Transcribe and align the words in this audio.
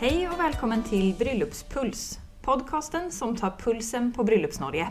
Hej 0.00 0.28
och 0.28 0.40
välkommen 0.40 0.82
till 0.82 1.14
Bryllupspuls, 1.18 2.18
podcasten 2.42 3.12
som 3.12 3.36
tar 3.36 3.50
pulsen 3.58 4.12
på 4.12 4.24
Bryllups-Norge. 4.24 4.88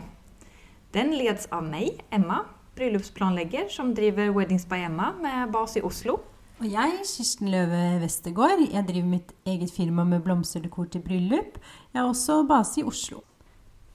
Den 0.92 1.10
leds 1.10 1.46
av 1.46 1.64
mig, 1.64 1.98
Emma, 2.10 2.44
bryllupsplanlegger 2.74 3.68
som 3.68 3.94
driver 3.94 4.28
Weddings 4.38 4.66
by 4.66 4.76
Emma 4.76 5.12
med 5.20 5.50
bas 5.50 5.76
i 5.76 5.80
Oslo. 5.80 6.12
Og 6.58 6.66
jeg, 6.66 6.98
Kirsten 7.16 7.48
Løve 7.50 8.00
Westergård, 8.02 8.66
jeg 8.72 8.84
driver 8.88 9.08
mitt 9.08 9.32
eget 9.46 9.72
firma 9.72 10.04
med 10.04 10.20
blomsterdekor 10.20 10.84
til 10.92 11.00
bryllup. 11.00 11.56
Jeg 11.94 12.02
har 12.02 12.08
også 12.08 12.42
base 12.48 12.80
i 12.80 12.84
Oslo. 12.84 13.22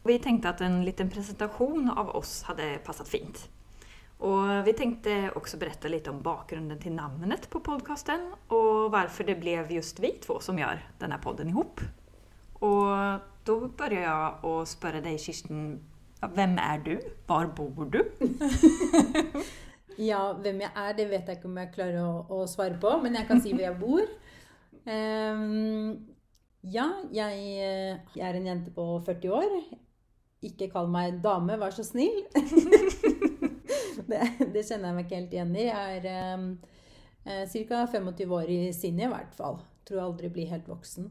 Vi 0.05 0.17
tenkte 0.17 0.49
at 0.49 0.65
en 0.65 0.81
liten 0.81 1.13
presentasjon 1.13 1.93
av 1.93 2.09
oss 2.17 2.41
hadde 2.49 2.79
passat 2.85 3.07
fint. 3.07 3.49
Och 4.23 4.67
vi 4.67 4.73
tenkte 4.73 5.13
også 5.35 5.57
berette 5.59 5.89
litt 5.91 6.05
om 6.07 6.21
bakgrunnen 6.23 6.79
til 6.79 6.93
navnet 6.95 7.49
på 7.51 7.59
podcasten 7.59 8.29
og 8.55 8.93
hvorfor 8.93 9.27
det 9.27 9.35
ble 9.41 9.57
just 9.75 9.99
vi 9.99 10.13
två 10.23 10.37
som 10.39 10.61
gjør 10.61 10.79
denne 11.01 11.17
podden 11.19 11.49
ihop. 11.51 11.83
Og 12.63 13.19
da 13.43 13.57
börjar 13.81 14.05
jeg 14.05 14.47
å 14.47 14.53
spørre 14.63 15.01
deg, 15.03 15.19
Kirsten, 15.19 15.75
hvem 16.23 16.55
er 16.55 16.79
du? 16.85 16.93
Hvor 17.27 17.51
bor 17.51 17.91
du? 17.91 17.99
Ja, 19.99 20.31
hvem 20.33 20.63
jeg 20.63 20.71
er, 20.73 20.93
det 20.97 21.05
vet 21.11 21.27
jeg 21.29 21.37
ikke 21.37 21.49
om 21.51 21.57
jeg 21.61 21.73
klarer 21.75 21.99
å, 22.01 22.13
å 22.33 22.45
svare 22.49 22.79
på, 22.81 22.95
men 23.03 23.13
jeg 23.13 23.27
kan 23.29 23.41
si 23.43 23.51
hvor 23.53 23.61
jeg 23.61 23.77
bor. 23.77 24.07
Um, 24.89 26.15
ja, 26.77 26.87
jeg, 27.13 27.43
eh, 27.61 27.99
jeg 28.15 28.25
er 28.25 28.39
en 28.39 28.47
jente 28.49 28.73
på 28.73 28.87
40 29.05 29.35
år. 29.37 29.53
Ikke 30.43 30.71
kall 30.73 30.89
meg 30.91 31.21
dame, 31.23 31.59
vær 31.61 31.75
så 31.75 31.85
snill. 31.85 32.23
det, 34.11 34.21
det 34.53 34.65
kjenner 34.67 34.89
jeg 34.89 34.97
meg 34.97 35.05
ikke 35.05 35.19
helt 35.19 35.35
igjen 35.37 35.53
i. 35.55 35.67
Jeg 35.69 35.99
er 35.99 36.35
um, 36.37 36.49
ca. 37.23 37.85
25 37.91 38.35
år 38.39 38.51
i 38.51 38.59
sinnet, 38.75 39.07
i 39.07 39.13
hvert 39.13 39.37
fall. 39.37 39.61
Tror 39.83 39.99
jeg 39.99 40.05
aldri 40.05 40.29
blir 40.31 40.51
helt 40.51 40.69
voksen. 40.71 41.09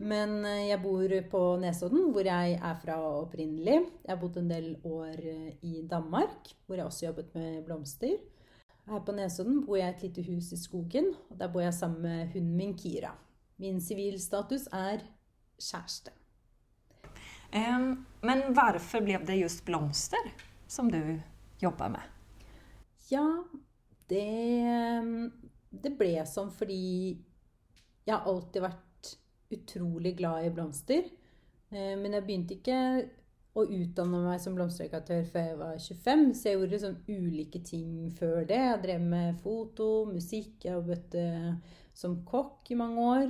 Men 0.00 0.42
eh, 0.44 0.66
jeg 0.68 0.80
bor 0.82 1.12
på 1.32 1.40
Nesodden, 1.60 2.10
hvor 2.12 2.26
jeg 2.26 2.56
er 2.56 2.76
fra 2.82 2.98
opprinnelig. 3.22 3.78
Jeg 4.04 4.12
har 4.12 4.20
bodd 4.20 4.36
en 4.40 4.50
del 4.50 4.74
år 4.84 5.16
eh, 5.16 5.54
i 5.64 5.80
Danmark, 5.88 6.52
hvor 6.66 6.76
jeg 6.76 6.88
også 6.88 7.06
jobbet 7.06 7.32
med 7.36 7.62
blomster. 7.64 8.18
Her 8.90 9.02
på 9.06 9.14
Nesodden 9.16 9.62
bor 9.64 9.80
jeg 9.80 9.88
i 9.88 9.96
et 9.96 10.06
lite 10.08 10.26
hus 10.28 10.52
i 10.52 10.60
skogen, 10.60 11.12
og 11.30 11.40
der 11.40 11.52
bor 11.52 11.64
jeg 11.64 11.76
sammen 11.76 12.02
med 12.04 12.32
hunden 12.34 12.56
min 12.56 12.76
Kira. 12.76 13.12
Min 13.60 13.80
sivilstatus 13.80 14.68
er 14.72 15.04
kjæreste. 15.60 16.12
Men 17.50 18.42
hvorfor 18.54 19.02
ble 19.04 19.18
det 19.26 19.40
just 19.40 19.64
blomster 19.66 20.32
som 20.68 20.90
du 20.90 21.18
jobbar 21.62 21.92
med? 21.92 22.19
Ja, 23.10 23.24
det, 24.08 24.24
det 25.84 25.92
ble 25.98 26.12
sånn 26.26 26.50
fordi 26.54 26.78
jeg 28.06 28.14
har 28.14 28.26
alltid 28.28 28.64
vært 28.64 29.10
utrolig 29.54 30.14
glad 30.18 30.46
i 30.46 30.52
blomster. 30.54 31.08
Eh, 31.70 31.94
Men 31.98 32.16
jeg 32.16 32.26
begynte 32.26 32.56
ikke 32.58 32.78
å 33.58 33.64
utdanne 33.66 34.20
meg 34.24 34.40
som 34.42 34.54
blomsterdekoratør 34.56 35.24
før 35.32 35.46
jeg 35.48 35.58
var 35.60 35.78
25, 35.82 36.26
så 36.38 36.48
jeg 36.48 36.58
gjorde 36.58 36.74
liksom 36.76 36.98
ulike 37.10 37.62
ting 37.66 37.94
før 38.18 38.44
det. 38.48 38.60
Jeg 38.62 38.82
drev 38.86 39.06
med 39.12 39.40
foto, 39.44 39.88
musikk, 40.10 40.52
jeg 40.64 40.76
jobbet 40.78 41.16
eh, 41.18 41.76
som 42.02 42.20
kokk 42.28 42.70
i 42.74 42.78
mange 42.78 43.06
år. 43.14 43.26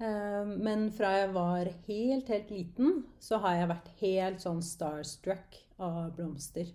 Eh, 0.00 0.54
Men 0.68 0.88
fra 0.96 1.12
jeg 1.20 1.34
var 1.36 1.72
helt, 1.88 2.28
helt 2.32 2.50
liten, 2.54 3.04
så 3.20 3.40
har 3.44 3.60
jeg 3.60 3.72
vært 3.74 3.92
helt 4.04 4.44
sånn 4.44 4.62
starstruck 4.64 5.60
av 5.82 6.14
blomster. 6.16 6.72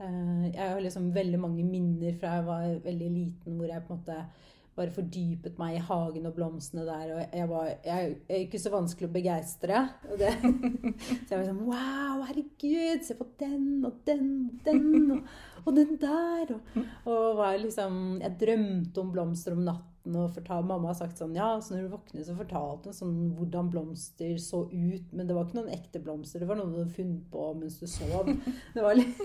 Eh, 0.00 0.46
Jeg 0.54 0.70
har 0.70 0.80
liksom 0.80 1.12
veldig 1.14 1.40
mange 1.40 1.64
minner 1.64 2.16
fra 2.20 2.38
jeg 2.38 2.46
var 2.46 2.80
veldig 2.84 3.10
liten, 3.10 3.58
hvor 3.58 3.68
jeg 3.70 3.84
på 3.86 3.94
en 3.94 4.00
måte 4.00 4.24
bare 4.72 4.92
fordypet 4.94 5.58
meg 5.60 5.76
i 5.76 5.82
hagen 5.84 6.26
og 6.26 6.34
blomstene 6.36 6.84
der. 6.86 7.12
Og 7.12 7.36
jeg, 7.36 7.48
var, 7.50 7.68
jeg, 7.84 8.16
er 8.28 8.44
ikke 8.46 8.60
så 8.62 8.72
vanskelig 8.72 9.10
å 9.10 9.12
begeistre. 9.12 9.82
Og 10.08 10.18
det, 10.20 10.32
så 11.26 11.34
jeg 11.34 11.38
var 11.38 11.46
sånn 11.50 11.64
Wow, 11.66 12.24
herregud, 12.30 13.04
se 13.04 13.16
på 13.18 13.28
den 13.42 13.84
og 13.84 14.00
den 14.08 14.28
og 14.48 14.64
den 14.64 15.16
og, 15.18 15.32
og 15.66 15.76
den 15.76 15.96
der. 16.00 16.56
Og, 16.56 16.84
og 17.12 17.42
liksom 17.60 18.02
Jeg 18.22 18.38
drømte 18.40 19.04
om 19.04 19.12
blomster 19.12 19.58
om 19.58 19.66
natten. 19.68 19.91
Og 20.02 20.32
fortal, 20.34 20.64
mamma 20.66 20.90
har 20.90 20.96
sagt 20.98 21.20
sånn 21.20 21.36
Ja, 21.36 21.52
så 21.62 21.76
når 21.76 21.84
du 21.84 21.92
våkner, 21.92 22.24
så 22.26 22.34
fortalte 22.34 22.90
hun 22.90 22.96
sånn 22.96 23.18
hvordan 23.38 23.68
blomster 23.70 24.34
så 24.42 24.64
ut. 24.72 25.12
Men 25.14 25.28
det 25.28 25.36
var 25.36 25.46
ikke 25.46 25.60
noen 25.60 25.76
ekte 25.76 26.02
blomster. 26.02 26.42
Det 26.42 26.48
var 26.50 26.58
noe 26.58 26.72
du 26.72 26.80
hadde 26.80 26.96
funnet 26.96 27.28
på 27.30 27.44
mens 27.60 27.78
du 27.78 27.86
sov. 27.90 28.30
Det 28.74 28.82
var 28.82 28.98
litt 28.98 29.20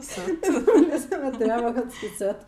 Søt. 0.00 0.44
liksom, 0.44 1.24
jeg 1.24 1.32
tror 1.36 1.46
jeg 1.46 1.64
var 1.64 1.74
ganske 1.76 2.10
søt. 2.18 2.44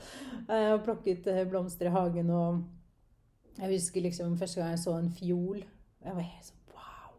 Jeg 0.49 0.75
Og 0.77 0.85
plukket 0.87 1.27
eh, 1.33 1.43
blomster 1.49 1.89
i 1.89 1.95
hagen. 1.97 2.31
Og 2.37 3.59
jeg 3.59 3.73
husker 3.75 4.05
liksom 4.05 4.37
første 4.41 4.61
gang 4.61 4.75
jeg 4.75 4.85
så 4.85 4.99
en 4.99 5.11
fiol. 5.17 5.65
Jeg 6.03 6.19
var 6.19 6.29
helt 6.29 6.49
sånn 6.49 6.77
wow. 6.77 7.17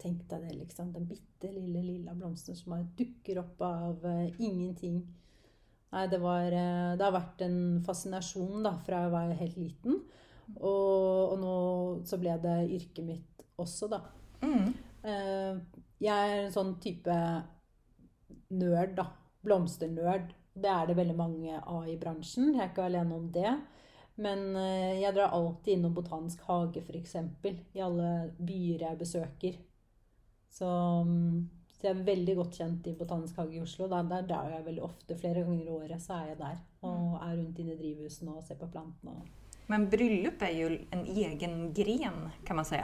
Tenk 0.00 0.24
deg 0.32 0.48
det, 0.48 0.56
liksom. 0.62 0.92
Den 0.96 1.08
bitte 1.12 1.52
lille, 1.52 1.84
lilla 1.84 2.16
blomsten 2.16 2.56
som 2.56 2.72
bare 2.72 2.88
dukker 2.98 3.40
opp 3.44 3.64
av 3.68 4.04
uh, 4.04 4.26
ingenting. 4.40 5.02
Nei, 5.94 6.04
det 6.12 6.18
var 6.20 6.52
eh, 6.52 6.94
Det 6.98 7.04
har 7.04 7.14
vært 7.14 7.44
en 7.46 7.58
fascinasjon 7.86 8.64
da, 8.66 8.74
fra 8.84 9.04
jeg 9.06 9.12
var 9.14 9.36
helt 9.40 9.60
liten. 9.60 10.00
Og, 10.58 11.32
og 11.32 11.36
nå 11.42 11.54
så 12.08 12.18
ble 12.20 12.34
det 12.42 12.56
yrket 12.76 13.04
mitt 13.04 13.44
også, 13.60 13.88
da. 13.92 14.02
Mm. 14.44 14.68
Eh, 15.04 15.80
Jeg 16.04 16.32
er 16.32 16.44
en 16.44 16.52
sånn 16.54 16.76
type 16.82 17.16
nerd, 18.50 18.94
da. 18.98 19.08
Blomsternerd. 19.44 20.32
Det 20.58 20.70
er 20.70 20.88
det 20.88 20.96
veldig 20.98 21.16
mange 21.18 21.58
av 21.60 21.86
i 21.88 21.96
bransjen. 22.00 22.52
Jeg 22.54 22.64
er 22.64 22.72
ikke 22.72 22.88
alene 22.88 23.16
om 23.16 23.28
det. 23.34 23.52
Men 24.18 24.56
eh, 24.58 24.98
jeg 24.98 25.14
drar 25.14 25.34
alltid 25.36 25.76
innom 25.76 25.94
Botanisk 25.94 26.42
hage, 26.48 26.82
f.eks. 26.82 27.14
I 27.78 27.84
alle 27.84 28.08
byer 28.38 28.84
jeg 28.88 28.98
besøker. 28.98 29.58
Så, 30.50 30.68
mm, 31.06 31.44
så 31.78 31.86
jeg 31.86 31.94
er 31.94 32.06
veldig 32.08 32.34
godt 32.40 32.56
kjent 32.58 32.86
i 32.90 32.94
Botanisk 32.98 33.36
hage 33.38 33.54
i 33.54 33.60
Oslo. 33.62 33.86
Der, 33.90 34.06
der 34.10 34.24
drar 34.26 34.48
jeg 34.50 34.64
veldig 34.66 34.82
ofte. 34.82 35.14
Flere 35.18 35.44
ganger 35.46 35.62
i 35.62 35.74
året 35.76 36.02
så 36.02 36.16
er 36.16 36.32
jeg 36.32 36.38
der. 36.40 36.56
Og 36.88 37.12
er 37.22 37.36
rundt 37.38 37.60
inne 37.62 37.76
i 37.76 37.78
drivhusene 37.78 38.34
og 38.34 38.42
ser 38.42 38.58
på 38.58 38.66
plantene. 38.72 39.14
Men 39.70 39.86
bryllup 39.92 40.42
er 40.42 40.54
jo 40.56 40.72
en 40.74 41.04
egen 41.06 41.56
gren 41.76 42.18
kan 42.48 42.58
man 42.58 42.66
si, 42.66 42.80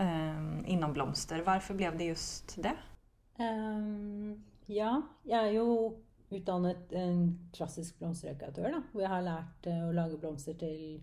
um, 0.00 0.64
innom 0.66 0.96
blomster. 0.96 1.44
Hvorfor 1.46 1.78
ble 1.78 1.92
det 2.00 2.10
just 2.10 2.56
det? 2.64 2.74
Um, 3.38 4.34
ja, 4.66 4.96
jeg 5.28 5.38
er 5.38 5.54
jo 5.54 5.68
utdannet 6.34 6.90
en 6.98 7.22
klassisk 7.54 8.00
blomsterdekoratør, 8.00 8.72
da. 8.74 8.82
Hvor 8.92 9.04
jeg 9.04 9.12
har 9.12 9.24
lært 9.24 9.68
eh, 9.70 9.84
å 9.86 9.94
lage 9.94 10.18
blomster 10.20 10.58
til 10.58 10.98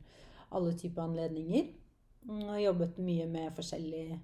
alle 0.52 0.76
typer 0.78 1.06
anledninger. 1.08 1.72
Mm, 2.28 2.44
Og 2.50 2.60
jobbet 2.62 3.00
mye 3.02 3.30
med 3.30 3.56
forskjellige 3.56 4.20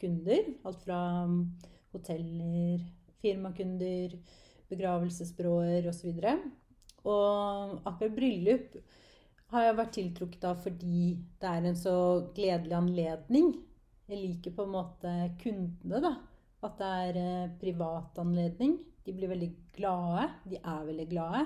kunder. 0.00 0.48
Alt 0.66 0.82
fra 0.86 0.98
mm, 1.28 1.44
hoteller, 1.92 2.82
firmakunder, 3.22 4.16
begravelsesbyråer 4.72 5.88
osv. 5.90 6.10
Og 7.02 7.78
akkurat 7.88 8.16
bryllup 8.16 8.76
har 9.52 9.66
jeg 9.66 9.78
vært 9.78 9.96
tiltrukket 9.98 10.46
av 10.48 10.62
fordi 10.64 11.02
det 11.40 11.48
er 11.48 11.68
en 11.68 11.78
så 11.78 11.96
gledelig 12.36 12.78
anledning. 12.78 13.52
Jeg 14.08 14.20
liker 14.20 14.54
på 14.56 14.66
en 14.66 14.76
måte 14.76 15.12
kundene, 15.42 16.00
da. 16.02 16.14
At 16.62 16.78
det 16.78 16.88
er 17.08 17.18
eh, 17.20 17.52
privat 17.60 18.18
anledning. 18.22 18.78
De 19.02 19.12
blir 19.16 19.32
veldig 19.32 19.50
glade. 19.74 20.28
De 20.46 20.58
er 20.60 20.82
veldig 20.86 21.06
glade. 21.10 21.42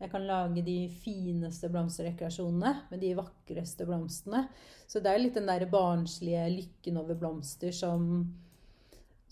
Jeg 0.00 0.10
kan 0.12 0.26
lage 0.28 0.64
de 0.66 0.76
fineste 1.02 1.70
blomsterrekreasjonene 1.72 2.72
med 2.90 3.00
de 3.00 3.14
vakreste 3.16 3.86
blomstene. 3.88 4.44
Så 4.86 5.00
det 5.00 5.12
er 5.12 5.22
litt 5.22 5.38
den 5.38 5.48
der 5.48 5.64
barnslige 5.72 6.44
lykken 6.52 7.00
over 7.00 7.16
blomster 7.18 7.72
som, 7.72 8.26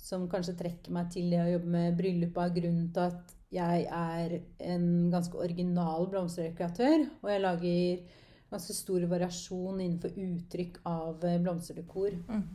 som 0.00 0.28
kanskje 0.30 0.56
trekker 0.58 0.94
meg 0.94 1.10
til 1.12 1.28
det 1.32 1.42
å 1.42 1.50
jobbe 1.52 1.74
med 1.74 1.98
bryllup 1.98 2.38
av 2.40 2.54
grunnen 2.56 2.88
til 2.94 3.10
at 3.10 3.36
jeg 3.50 3.86
er 3.90 4.36
en 4.72 4.86
ganske 5.10 5.38
original 5.38 6.06
blomsterdekoratør. 6.10 7.06
Og 7.22 7.30
jeg 7.32 7.42
lager 7.42 8.18
ganske 8.50 8.74
stor 8.74 9.06
variasjon 9.10 9.80
innenfor 9.80 10.14
uttrykk 10.14 10.80
av 10.88 11.24
eh, 11.26 11.38
blomsterdekor. 11.42 12.16
Mm. 12.30 12.46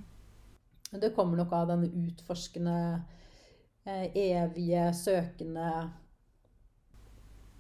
Det 1.02 1.12
kommer 1.16 1.40
nok 1.40 1.54
av 1.56 1.70
denne 1.74 1.90
utforskende, 2.06 2.78
eh, 3.88 4.08
evige, 4.16 4.88
søkende 4.96 5.70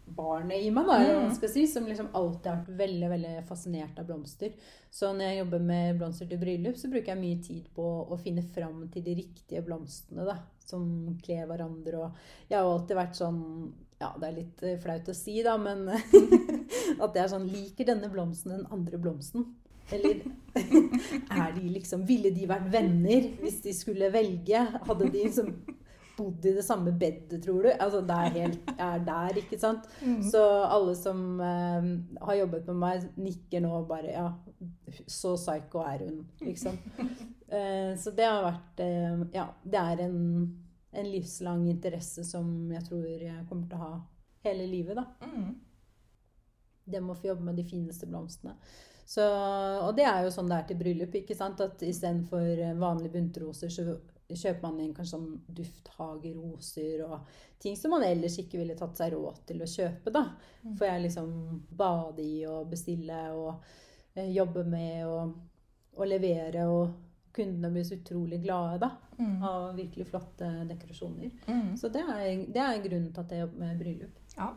barnet 0.05 0.61
i 0.61 0.71
meg, 0.73 0.87
da, 0.87 0.97
mm. 1.01 1.31
skal 1.35 1.49
si, 1.51 1.65
som 1.67 1.87
liksom 1.87 2.11
alltid 2.15 2.49
har 2.51 2.59
vært 2.61 2.79
veldig 2.81 3.09
veldig 3.11 3.33
fascinert 3.49 3.99
av 3.99 4.07
blomster. 4.09 4.53
Så 4.93 5.09
når 5.13 5.31
jeg 5.31 5.39
jobber 5.41 5.65
med 5.65 5.97
blomster 5.99 6.29
til 6.29 6.41
bryllup, 6.41 6.77
så 6.79 6.91
bruker 6.91 7.13
jeg 7.13 7.21
mye 7.21 7.41
tid 7.43 7.65
på 7.75 7.87
å 8.05 8.19
finne 8.21 8.45
fram 8.55 8.85
til 8.93 9.05
de 9.05 9.17
riktige 9.21 9.63
blomstene 9.65 10.27
da, 10.27 10.37
som 10.65 10.85
kler 11.25 11.49
hverandre. 11.49 12.05
Og 12.05 12.47
jeg 12.51 12.59
har 12.59 12.69
alltid 12.69 13.01
vært 13.01 13.19
sånn 13.19 13.41
Ja, 13.95 14.09
det 14.19 14.27
er 14.27 14.33
litt 14.35 14.63
eh, 14.67 14.79
flaut 14.83 15.07
å 15.07 15.13
si, 15.15 15.37
da, 15.43 15.55
men 15.57 15.87
at 15.93 17.15
jeg 17.15 17.21
er 17.23 17.31
sånn 17.31 17.47
Liker 17.47 17.87
denne 17.87 18.09
blomsten 18.11 18.51
den 18.51 18.65
andre 18.75 18.99
blomsten? 19.01 19.47
Eller 19.93 20.23
er 21.39 21.51
de 21.55 21.67
liksom 21.69 22.03
Ville 22.09 22.31
de 22.33 22.47
vært 22.49 22.71
venner 22.73 23.29
hvis 23.39 23.61
de 23.63 23.73
skulle 23.77 24.09
velge? 24.13 24.65
Hadde 24.87 25.09
de 25.13 25.25
liksom 25.27 25.53
bodd 26.17 26.45
i 26.45 26.53
det 26.55 26.63
samme 26.63 26.91
bedet, 26.91 27.43
tror 27.43 27.63
du? 27.63 27.69
Altså, 27.71 28.01
det 28.05 28.15
er 28.15 28.35
helt 28.39 28.71
Jeg 28.71 28.85
er 28.87 29.05
der, 29.07 29.39
ikke 29.41 29.59
sant? 29.59 29.87
Så 30.31 30.41
alle 30.63 30.95
som 30.97 31.39
eh, 31.41 31.89
har 32.21 32.39
jobbet 32.41 32.67
med 32.71 32.81
meg, 32.81 33.07
nikker 33.19 33.63
nå 33.65 33.71
og 33.81 33.87
bare 33.91 34.13
Ja, 34.13 34.27
så 35.11 35.35
psycho 35.35 35.83
er 35.85 36.05
hun, 36.07 36.21
liksom. 36.43 36.77
Eh, 37.45 37.91
så 38.01 38.09
det 38.17 38.25
har 38.25 38.39
vært 38.41 38.79
eh, 38.81 39.19
Ja, 39.35 39.43
det 39.61 39.77
er 39.77 39.99
en, 40.07 40.15
en 40.97 41.09
livslang 41.11 41.67
interesse 41.69 42.23
som 42.25 42.47
jeg 42.73 42.81
tror 42.87 43.03
jeg 43.05 43.43
kommer 43.45 43.67
til 43.69 43.77
å 43.77 43.83
ha 43.83 43.99
hele 44.47 44.65
livet, 44.65 44.97
da. 44.97 45.03
Mm. 45.21 45.51
Det 46.89 47.03
med 47.03 47.13
å 47.13 47.19
få 47.19 47.29
jobbe 47.29 47.45
med 47.45 47.59
de 47.61 47.67
fineste 47.69 48.09
blomstene. 48.09 48.55
Så, 49.05 49.21
og 49.21 49.93
det 49.97 50.07
er 50.09 50.25
jo 50.25 50.33
sånn 50.33 50.49
det 50.49 50.57
er 50.57 50.67
til 50.71 50.81
bryllup. 50.81 51.19
ikke 51.21 51.37
sant? 51.37 51.61
At 51.61 51.85
istedenfor 51.85 52.65
vanlige 52.81 53.13
buntroser, 53.13 53.69
så 53.69 53.85
kjøper 54.29 54.61
man 54.65 54.79
inn 54.81 54.93
kanskje 54.97 55.11
sånn 55.17 55.41
dufthageroser 55.57 57.03
og 57.05 57.27
ting 57.61 57.75
som 57.77 57.91
man 57.93 58.03
ellers 58.07 58.37
ikke 58.41 58.57
ville 58.61 58.75
tatt 58.77 58.97
seg 58.97 59.13
råd 59.13 59.43
til 59.47 59.61
å 59.61 59.67
kjøpe. 59.69 60.11
da. 60.11 60.23
Får 60.77 60.87
jeg 60.87 61.03
liksom 61.05 61.31
bade 61.77 62.21
i 62.25 62.45
og 62.49 62.69
bestille 62.71 63.19
og 63.37 63.63
eh, 64.15 64.31
jobbe 64.33 64.63
med 64.65 65.05
og, 65.05 65.35
og 65.97 66.07
levere. 66.09 66.65
Og 66.69 67.01
kundene 67.35 67.69
blir 67.73 67.83
så 67.83 67.97
utrolig 67.99 68.41
glade 68.45 68.79
da, 68.85 68.91
Mm. 69.15 69.43
av 69.47 69.75
virkelig 69.77 70.09
flotte 70.09 70.47
dekorasjoner. 70.67 71.29
Mm. 71.47 71.77
Så 71.79 71.87
det 71.87 72.01
er, 72.03 72.45
det 72.51 72.59
er 72.59 72.81
grunnen 72.83 73.13
til 73.13 73.21
at 73.21 73.31
jeg 73.31 73.39
jobber 73.45 73.59
med 73.61 73.77
bryllup. 73.79 74.17
Ja. 74.35 74.49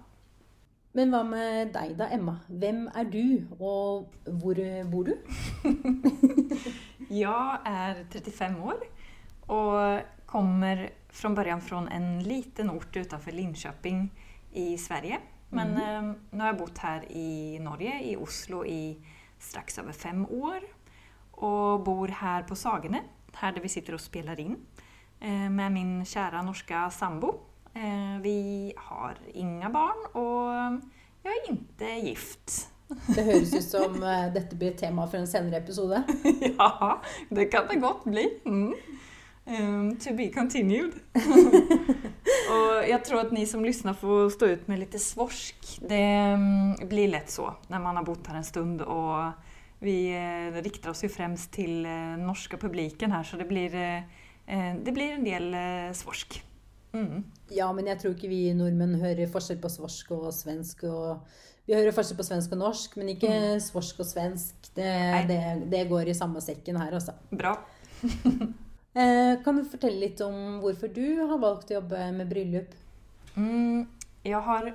Men 0.98 1.12
hva 1.12 1.20
med 1.22 1.70
deg 1.76 1.92
da, 1.98 2.08
Emma? 2.10 2.40
Hvem 2.48 2.88
er 2.96 3.04
du, 3.12 3.44
og 3.60 4.08
hvor 4.40 4.58
bor 4.90 5.04
du? 5.06 5.12
jeg 7.10 7.60
er 7.70 8.02
35 8.10 8.62
år 8.66 8.82
och 9.48 10.00
kommer 10.26 10.90
från 11.08 11.34
början 11.34 11.60
från 11.60 11.88
en 11.88 12.22
liten 12.22 12.70
ort 12.70 12.96
utanför 12.96 13.32
Linköping 13.32 14.10
i 14.52 14.78
Sverige. 14.78 15.18
Men 15.48 15.76
eh, 15.76 16.14
nu 16.30 16.40
har 16.40 16.46
jeg 16.46 16.58
bott 16.58 16.78
her 16.78 17.04
i 17.12 17.58
Norge, 17.58 18.00
i 18.04 18.16
Oslo, 18.16 18.64
i 18.64 18.98
straks 19.38 19.78
over 19.78 19.92
fem 19.92 20.26
år. 20.26 20.60
Og 21.32 21.84
bor 21.84 22.08
her 22.08 22.42
på 22.42 22.56
Sagene, 22.56 23.00
her 23.40 23.52
der 23.52 23.62
vi 23.62 23.68
sitter 23.68 23.94
og 23.96 24.02
spiller 24.02 24.40
inn, 24.40 24.56
Eh, 25.20 25.50
med 25.50 25.72
min 25.74 25.92
kjære 26.06 26.44
norske 26.46 26.80
sambo. 26.94 27.32
Eh, 27.74 28.18
vi 28.22 28.72
har 28.76 29.18
inga 29.34 29.70
barn 29.70 30.04
og 30.14 30.78
jeg 31.24 31.32
er 31.32 31.48
ikke 31.52 31.94
gift. 32.04 32.68
Det 32.88 33.24
høres 33.26 33.50
ut 33.52 33.66
som 33.66 33.98
eh, 34.10 34.28
dette 34.34 34.56
blir 34.56 34.76
tema 34.78 35.08
for 35.10 35.18
en 35.18 35.26
senere 35.26 35.58
episode. 35.58 36.04
Ja, 36.58 37.00
det 37.30 37.50
kan 37.50 37.66
det 37.70 37.80
godt 37.82 38.06
bli. 38.06 38.28
Mm. 38.46 38.72
Um, 39.48 39.96
to 39.96 40.14
be 40.14 40.28
continued. 40.28 40.92
och 42.50 42.88
jag 42.88 43.04
tror 43.04 43.20
att 43.20 43.32
ni 43.32 43.46
som 43.46 43.64
lyssnar 43.64 43.94
får 43.94 44.30
stå 44.30 44.46
ut 44.46 44.68
med 44.68 44.78
lite 44.78 44.98
svorsk. 44.98 45.80
Det 45.88 46.32
um, 46.34 46.88
blir 46.88 47.08
lätt 47.08 47.30
så 47.30 47.54
när 47.68 47.78
man 47.78 47.96
har 47.96 48.02
bott 48.02 48.26
här 48.26 48.36
en 48.36 48.44
stund 48.44 48.82
och 48.82 49.32
vi 49.78 50.16
uh, 50.16 50.62
riktar 50.62 50.90
oss 50.90 51.04
ju 51.04 51.08
främst 51.08 51.52
till 51.52 51.86
uh, 51.86 52.16
norska 52.16 52.56
publiken 52.56 53.12
här 53.12 53.22
så 53.22 53.36
det 53.36 53.44
blir, 53.44 53.74
uh, 53.74 53.96
eh, 54.46 54.76
det 54.84 54.92
blir 54.92 55.12
en 55.12 55.24
del 55.24 55.54
eh, 55.54 55.92
svorsk. 55.94 56.44
Mm. 56.92 57.24
Ja, 57.48 57.72
men 57.72 57.86
jeg 57.86 58.00
tror 58.00 58.14
ikke 58.16 58.28
vi 58.28 58.52
nordmenn 58.56 59.00
hører 59.00 59.28
forskjell 59.32 59.60
på 59.60 59.68
svorsk 59.72 60.10
og 60.16 60.30
svensk. 60.34 60.84
og 60.84 61.24
Vi 61.64 61.76
hører 61.76 61.92
forskjell 61.96 62.20
på 62.20 62.28
svensk 62.28 62.52
og 62.52 62.64
norsk, 62.66 62.96
men 62.96 63.12
ikke 63.16 63.32
svorsk 63.64 64.00
og 64.00 64.08
svensk. 64.08 64.72
Det, 64.76 64.92
det, 65.28 65.42
det 65.72 65.84
går 65.88 66.08
i 66.08 66.16
samme 66.16 66.40
sekken 66.44 66.80
her, 66.80 66.96
altså. 67.00 67.16
Bra. 67.32 67.56
Eh, 68.98 69.42
kan 69.44 69.56
du 69.56 69.62
fortelle 69.68 70.00
litt 70.00 70.20
om 70.24 70.58
hvorfor 70.62 70.90
du 70.90 71.20
har 71.20 71.38
valgt 71.38 71.70
å 71.70 71.76
jobbe 71.78 72.00
med 72.16 72.30
bryllup? 72.30 72.72
Mm, 73.36 73.84
jeg 74.26 74.40
har 74.42 74.72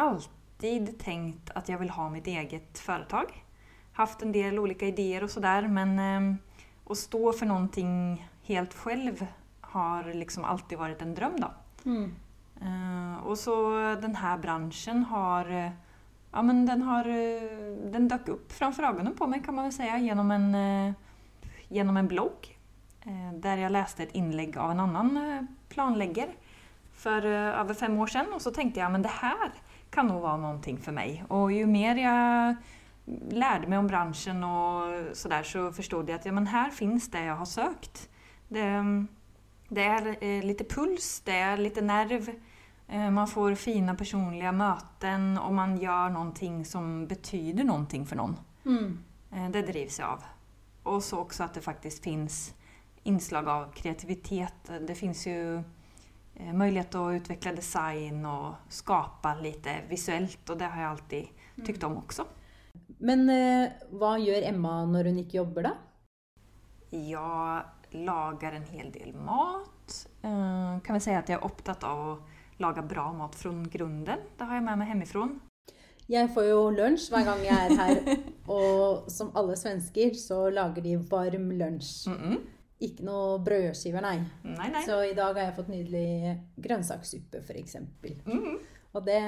alltid 0.00 0.94
tenkt 1.02 1.50
at 1.58 1.68
jeg 1.68 1.80
vil 1.82 1.92
ha 1.92 2.06
mitt 2.12 2.28
eget 2.30 2.80
företag. 2.80 3.34
Haft 3.98 4.22
en 4.24 4.32
del 4.32 4.56
ulike 4.56 4.88
ideer 4.88 5.26
og 5.26 5.32
sådär 5.34 5.68
men 5.68 5.98
eh, 6.00 6.30
å 6.88 6.96
stå 6.96 7.34
for 7.36 7.50
noe 7.50 7.68
helt 8.48 8.76
selv 8.80 9.26
har 9.74 10.08
liksom 10.14 10.46
alltid 10.48 10.80
vært 10.80 11.02
en 11.04 11.12
drøm, 11.14 11.36
da. 11.42 11.50
Mm. 11.84 12.08
Eh, 12.60 13.18
og 13.26 13.36
så 13.38 13.56
denne 14.00 14.32
bransjen 14.42 15.04
har, 15.12 15.50
eh, 15.50 15.76
ja 16.32 16.42
men 16.42 16.64
den 16.66 16.82
har, 16.88 17.04
eh, 17.04 17.76
den 17.92 18.08
dukket 18.08 18.32
opp 18.38 18.56
framfor 18.56 18.88
øynene 18.88 19.12
på 19.14 19.28
meg, 19.28 19.44
kan 19.44 19.54
man 19.54 19.68
vel 19.68 19.76
si, 19.76 19.84
gjennom 19.84 20.32
en, 20.32 20.48
eh, 20.54 20.94
genom 21.70 21.96
en 22.00 22.08
blogg. 22.08 22.56
Eh, 23.06 23.30
jeg 23.42 23.72
leste 23.72 24.02
et 24.02 24.14
innlegg 24.18 24.56
av 24.56 24.74
en 24.74 24.84
annen 24.86 25.48
planlegger 25.72 26.34
for 26.92 27.24
eh, 27.24 27.74
fem 27.74 27.98
år 27.98 28.06
siden. 28.06 28.34
Og 28.34 28.40
så 28.40 28.52
tenkte 28.54 28.80
jeg 28.80 28.92
men 28.92 29.02
det 29.02 29.18
her 29.20 29.52
kan 29.90 30.06
nog 30.06 30.22
være 30.22 30.42
noe 30.44 30.76
for 30.78 30.94
meg. 30.94 31.24
Og 31.30 31.52
jo 31.52 31.66
mer 31.66 31.98
jeg 31.98 32.56
lærte 33.34 33.68
meg 33.68 33.78
om 33.78 33.86
bransjen 33.86 34.44
och 34.44 35.16
sådär 35.16 35.42
så 35.42 35.72
forstod 35.72 36.08
jeg 36.08 36.18
at 36.20 36.26
ja, 36.26 36.32
men 36.32 36.46
her 36.46 36.70
fins 36.70 37.08
det 37.10 37.24
jeg 37.26 37.36
har 37.36 37.46
søkt. 37.46 38.08
Det, 38.48 38.66
det 39.68 39.84
er 39.84 40.42
litt 40.44 40.62
puls, 40.68 41.20
det 41.26 41.34
er 41.34 41.56
litt 41.62 41.78
nerv, 41.82 42.28
eh, 42.88 43.10
man 43.10 43.28
får 43.28 43.54
fina 43.54 43.94
personlige 43.94 44.52
møter, 44.52 45.18
og 45.42 45.52
man 45.54 45.76
gjør 45.78 46.12
noe 46.14 46.64
som 46.64 47.06
betyr 47.06 47.64
noe 47.64 48.04
for 48.04 48.16
noen. 48.16 48.36
Mm. 48.64 48.98
Eh, 49.32 49.48
Det 49.50 49.66
drivs 49.66 49.98
jeg 49.98 50.06
av. 50.06 50.24
Og 50.84 51.02
så 51.02 51.24
også 51.24 51.44
at 51.44 51.54
det 51.54 51.64
faktisk 51.64 52.02
finns 52.02 52.54
inslag 53.02 53.48
av 53.48 53.72
kreativitet. 53.72 54.70
Det 54.86 54.94
finns 54.94 55.26
ju 55.26 55.56
eh, 56.34 56.52
möjlighet 56.52 56.94
att 56.94 57.12
utveckla 57.12 57.52
design 57.52 58.26
och 58.26 58.54
skapa 58.68 59.34
lite 59.34 59.80
visuellt 59.88 60.50
och 60.50 60.56
det 60.56 60.64
har 60.64 60.82
jag 60.82 60.90
alltid 60.90 61.26
tyckt 61.64 61.82
om 61.82 61.96
också. 61.96 62.24
Men 62.98 63.28
eh, 63.30 63.70
hva 63.96 64.16
gjør 64.20 64.44
Emma 64.50 64.84
når 64.84 65.10
hun 65.10 65.20
ikke 65.22 65.40
jobber, 65.40 65.70
da? 65.70 65.76
Jeg 66.90 68.02
lager 68.04 68.56
en 68.56 68.66
hel 68.68 68.90
del 68.92 69.14
mat. 69.16 69.94
Eh, 70.22 70.80
Kan 70.84 70.98
vi 70.98 71.00
si 71.00 71.14
at 71.16 71.30
jeg 71.30 71.38
er 71.38 71.46
opptatt 71.46 71.86
av 71.88 72.02
å 72.04 72.18
lage 72.60 72.84
bra 72.84 73.08
mat 73.16 73.34
fra 73.34 73.54
grunden. 73.72 74.26
Det 74.36 74.44
har 74.44 74.60
jeg 74.60 74.66
med 74.66 74.82
meg 74.82 74.92
hemifrån. 74.92 75.38
Jeg 76.10 76.28
får 76.34 76.48
jo 76.48 76.62
lunsj 76.74 77.06
hver 77.12 77.24
gang 77.28 77.42
jeg 77.46 77.66
er 77.66 77.76
her, 77.78 78.22
og 78.58 79.10
som 79.12 79.30
alle 79.38 79.54
svensker 79.56 80.16
så 80.18 80.48
lager 80.50 80.82
de 80.82 80.96
varm 81.10 81.52
lunsj. 81.54 82.08
Mm 82.10 82.18
-mm. 82.18 82.40
Ikke 82.80 83.04
noe 83.04 83.38
brødskiver, 83.44 84.00
nei. 84.04 84.18
nei, 84.46 84.68
nei. 84.72 84.84
Så 84.86 85.02
i 85.04 85.16
dag 85.16 85.34
har 85.36 85.50
jeg 85.50 85.56
fått 85.58 85.72
nydelig 85.72 86.36
grønnsakssuppe, 86.64 87.42
f.eks. 87.44 87.76
Mm. 88.24 88.56
Og 88.90 89.04
det, 89.06 89.18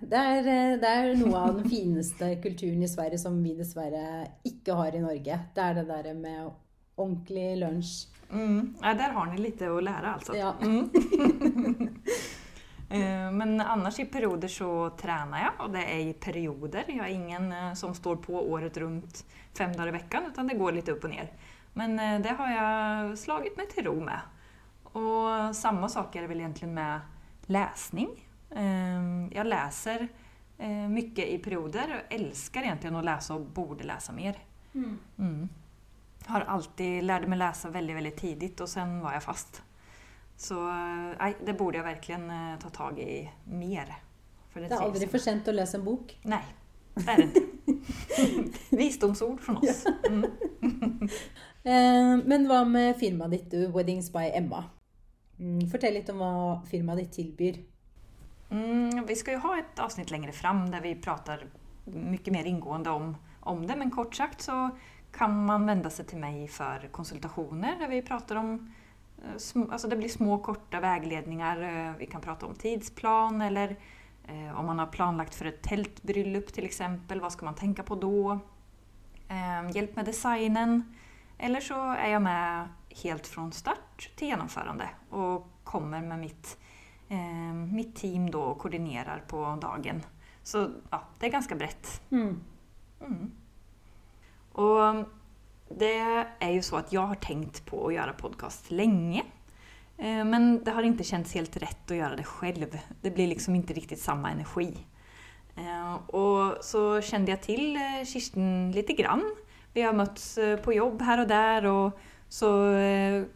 det, 0.00 0.20
er, 0.20 0.78
det 0.80 0.88
er 0.88 1.12
noe 1.20 1.44
av 1.44 1.60
den 1.60 1.68
fineste 1.74 2.32
kulturen 2.42 2.82
i 2.82 2.90
Sverige 2.90 3.20
som 3.20 3.36
vi 3.44 3.52
dessverre 3.58 4.24
ikke 4.48 4.78
har 4.80 4.96
i 4.96 5.04
Norge. 5.04 5.38
Det 5.54 5.66
er 5.66 5.76
det 5.78 5.86
der 5.92 6.10
med 6.16 6.48
ordentlig 7.00 7.52
lunsj. 7.60 7.94
Mm. 8.30 8.76
Ja, 8.80 8.94
der 8.94 9.14
har 9.16 9.30
ni 9.30 9.40
litt 9.42 9.62
å 9.66 9.76
lære, 9.82 10.16
altså. 10.16 10.36
Ja. 10.38 10.54
Mm. 10.62 10.88
Men 13.38 13.60
annars 13.60 14.00
i 14.00 14.04
perioder 14.10 14.48
så 14.48 14.90
tränar 14.98 15.44
jeg, 15.44 15.52
og 15.62 15.72
det 15.74 15.84
er 15.86 16.00
i 16.08 16.14
perioder. 16.18 16.88
Jeg 16.88 16.98
har 16.98 17.12
ingen 17.12 17.52
eh, 17.54 17.72
som 17.78 17.94
står 17.94 18.18
på 18.24 18.34
året 18.40 18.76
rundt 18.82 19.22
fem 19.54 19.72
dager 19.76 19.92
i 19.92 19.98
veckan 20.00 20.26
utan 20.32 20.50
det 20.50 20.58
går 20.58 20.78
litt 20.78 20.90
opp 20.90 21.06
og 21.06 21.14
ner. 21.14 21.30
Men 21.78 21.98
eh, 21.98 22.18
det 22.22 22.34
har 22.38 22.52
jeg 22.54 23.18
slaget 23.24 23.56
meg 23.58 23.70
til 23.72 23.86
ro 23.90 23.96
med. 24.02 24.36
Og 24.98 25.54
samme 25.54 25.88
sak 25.92 26.16
er 26.16 26.26
det 26.26 26.32
vel 26.32 26.42
egentlig 26.42 26.68
med 26.70 27.50
lesning. 27.50 28.10
Jeg 28.50 29.46
leser 29.46 30.00
läser 30.02 30.08
eh, 30.58 31.30
i 31.30 31.38
perioder 31.38 31.94
og 31.94 32.14
elsker 32.14 32.66
egentlig 32.66 32.90
å 32.90 33.04
lese 33.06 33.34
og 33.36 33.46
borde 33.54 33.86
lese 33.86 34.12
mer. 34.12 34.38
Mm. 34.74 35.48
Har 36.26 36.46
alltid 36.50 37.04
lærte 37.04 37.30
meg 37.30 37.38
å 37.38 37.44
lese 37.44 37.70
veldig 37.70 37.94
veldig 37.94 38.14
tidlig, 38.18 38.52
og 38.60 38.68
sen 38.68 38.98
var 39.04 39.14
jeg 39.16 39.22
fast. 39.24 39.62
Så 40.40 40.56
nei, 40.56 41.34
det 41.44 41.52
borde 41.58 41.80
jeg 41.80 41.84
verkligen 41.84 42.30
eh, 42.32 42.54
ta 42.60 42.70
tag 42.72 42.98
i 42.98 43.22
mer. 43.52 43.92
Det 44.54 44.66
Det 44.66 44.72
er 44.72 44.82
aldri 44.82 45.06
for 45.10 45.22
sent 45.22 45.48
å 45.48 45.54
lese 45.54 45.76
en 45.78 45.84
bok. 45.84 46.14
Nei, 46.24 46.42
det 46.96 47.08
er 47.12 47.20
det 47.20 47.26
ikke. 47.28 47.46
Visdomsord 48.80 49.42
fra 49.44 49.58
oss. 49.60 49.84
Mm. 50.08 50.24
Eh, 51.60 52.16
Men 52.24 52.46
hva 52.48 52.62
med 52.64 52.94
firmaet 52.96 53.34
ditt, 53.34 53.54
Weddings 53.74 54.06
by 54.12 54.30
Emma? 54.32 54.62
Mm, 55.36 55.66
Fortell 55.68 55.92
litt 55.98 56.08
om 56.08 56.22
hva 56.22 56.30
firmaet 56.70 57.02
ditt 57.02 57.12
tilbyr. 57.18 57.58
Mm, 58.48 59.04
vi 59.04 59.16
skal 59.20 59.36
jo 59.36 59.42
ha 59.44 59.58
et 59.60 59.82
avsnitt 59.84 60.08
lenger 60.10 60.32
fram 60.32 60.62
der 60.72 60.80
vi 60.80 60.94
prater 60.96 61.44
mye 61.92 62.32
mer 62.32 62.48
inngående 62.48 62.94
om, 62.96 63.12
om 63.52 63.66
det. 63.68 63.76
Men 63.76 63.92
kort 63.92 64.16
sagt 64.16 64.46
så 64.48 64.70
kan 65.12 65.36
man 65.46 65.68
vende 65.68 65.92
seg 65.92 66.08
til 66.08 66.22
meg 66.22 66.46
for 66.54 66.88
konsultasjoner 66.96 67.76
der 67.82 67.92
vi 67.92 68.00
prater 68.08 68.40
om 68.40 68.54
altså 69.20 69.88
det 69.88 69.98
blir 70.00 70.08
små 70.08 70.38
korta 70.38 70.80
vägledningar. 70.80 71.60
eh, 71.62 71.96
Vi 71.98 72.06
kan 72.06 72.20
prate 72.20 72.46
om 72.46 72.54
tidsplan 72.54 73.42
eller 73.42 73.76
eh, 74.28 74.58
om 74.58 74.66
man 74.66 74.78
har 74.78 74.86
planlagt 74.86 75.34
for 75.34 75.46
et 75.46 75.62
teltbryllup 75.62 76.48
f.eks. 76.48 76.80
Hva 76.80 77.04
skal 77.06 77.30
ska 77.30 77.44
man 77.44 77.54
tenke 77.54 77.82
på 77.82 77.94
då? 77.94 78.40
Eh, 79.30 79.70
Hjälp 79.74 79.96
med 79.96 80.04
designen. 80.10 80.82
Eller 81.38 81.60
så 81.64 81.78
er 81.96 82.10
jeg 82.16 82.22
med 82.22 82.68
helt 83.04 83.28
fra 83.30 83.46
start 83.54 84.08
til 84.18 84.28
gjennomførende 84.32 84.88
og 85.16 85.46
kommer 85.64 86.02
med 86.04 86.18
mitt, 86.26 86.56
eh, 87.08 87.54
mitt 87.70 87.94
team 87.96 88.26
da 88.30 88.42
og 88.50 88.58
koordinerer 88.60 89.22
på 89.30 89.44
dagen. 89.62 90.02
Så 90.42 90.66
ja, 90.90 91.00
det 91.18 91.28
er 91.28 91.32
ganske 91.38 91.56
brett. 91.56 92.00
Mm. 92.10 92.40
Mm. 93.00 93.30
Og 94.60 95.06
det 95.70 95.94
er 95.96 96.52
jo 96.56 96.62
så 96.66 96.80
at 96.80 96.92
jeg 96.92 97.06
har 97.06 97.20
tenkt 97.22 97.62
på 97.68 97.86
å 97.86 97.92
gjøre 97.94 98.18
podcast 98.18 98.70
lenge. 98.74 99.22
Eh, 99.96 100.24
Men 100.24 100.58
det 100.64 100.74
har 100.74 100.82
ikke 100.82 101.06
kjentes 101.06 101.36
helt 101.38 101.56
rett 101.62 101.92
å 101.94 102.00
gjøre 102.00 102.16
det 102.16 102.26
selv. 102.26 102.76
Det 103.02 103.14
blir 103.14 103.28
liksom 103.28 103.54
ikke 103.54 103.76
riktig 103.78 103.98
samme 103.98 104.32
energi. 104.34 104.72
Eh, 105.56 105.94
Och 106.06 106.64
så 106.64 107.00
kjente 107.00 107.30
jeg 107.30 107.42
till 107.42 107.76
eh, 107.76 108.04
Kirsten 108.04 108.72
lite 108.72 108.92
grann. 108.92 109.24
Vi 109.72 109.82
har 109.82 109.92
mötts 109.92 110.38
eh, 110.38 110.56
på 110.56 110.72
jobb 110.72 111.02
her 111.02 111.22
og 111.22 111.28
der, 111.28 111.66
og 111.66 111.98
så 112.30 112.50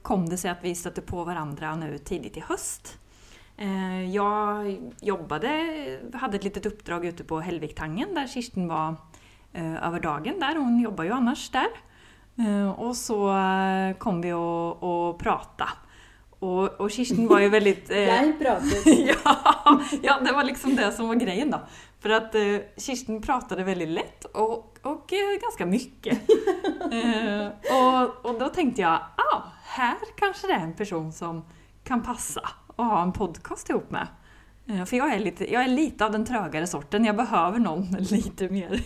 kom 0.06 0.28
det 0.30 0.38
seg 0.38 0.52
at 0.52 0.62
vi 0.62 0.74
støtte 0.78 1.02
på 1.02 1.24
hverandre 1.26 1.72
nå 1.80 1.88
tidlig 2.06 2.36
i 2.38 2.44
høst. 2.46 2.94
Jeg 3.58 4.76
jobbet, 5.02 5.46
hadde 6.18 6.38
et 6.38 6.46
lite 6.46 6.62
oppdrag 6.70 7.08
ute 7.10 7.26
på 7.26 7.40
Helviktangen, 7.42 8.14
der 8.14 8.30
Kirsten 8.30 8.68
var 8.70 9.00
over 9.54 9.98
dagen 10.02 10.38
der, 10.38 10.58
Hun 10.58 10.78
jobber 10.78 11.06
jo 11.06 11.14
annars 11.14 11.48
der. 11.50 11.74
Og 12.78 12.94
så 12.94 13.18
kom 13.98 14.22
vi 14.22 14.30
og, 14.34 14.82
og 14.82 15.18
prata. 15.18 15.70
Og, 16.44 16.76
og, 16.78 16.90
Kirsten 16.92 17.28
var 17.30 17.42
jo 17.44 17.50
veldig 17.54 17.74
eh, 17.88 18.08
Jeg 18.12 18.36
pratet. 18.40 18.88
ja, 19.10 19.34
ja, 20.04 20.18
det 20.20 20.34
var 20.36 20.46
liksom 20.48 20.76
det 20.76 20.90
som 20.96 21.08
var 21.08 21.20
greien, 21.20 21.50
då. 21.50 21.60
För 22.04 22.10
att 22.10 22.34
eh, 22.34 22.42
Kirsten 22.76 23.22
pratade 23.22 23.64
väldigt 23.64 23.88
lätt 23.88 24.24
och, 24.24 24.78
och 24.82 25.12
eh, 25.12 25.40
ganska 25.42 25.66
mycket. 25.66 26.18
eh, 26.92 27.46
och, 27.76 28.26
och 28.26 28.38
då 28.38 28.48
tänkte 28.48 28.82
jag, 28.82 28.92
ah, 28.92 29.42
här 29.64 29.96
kanske 30.16 30.46
det 30.46 30.52
är 30.52 30.60
en 30.60 30.74
person 30.74 31.12
som 31.12 31.44
kan 31.84 32.02
passa 32.02 32.48
å 32.76 32.82
ha 32.82 33.02
en 33.02 33.12
podcast 33.12 33.70
ihop 33.70 33.90
med. 33.90 34.06
Eh, 34.66 34.84
för 34.84 34.96
jag 34.96 35.14
är, 35.14 35.18
lite, 35.18 35.52
jag 35.52 35.64
är 35.64 35.68
lite 35.68 36.04
av 36.06 36.12
den 36.12 36.24
trögare 36.24 36.66
sorten. 36.66 37.04
Jag 37.04 37.16
behöver 37.16 37.58
någon 37.58 37.82
lite 38.10 38.48
mer, 38.48 38.82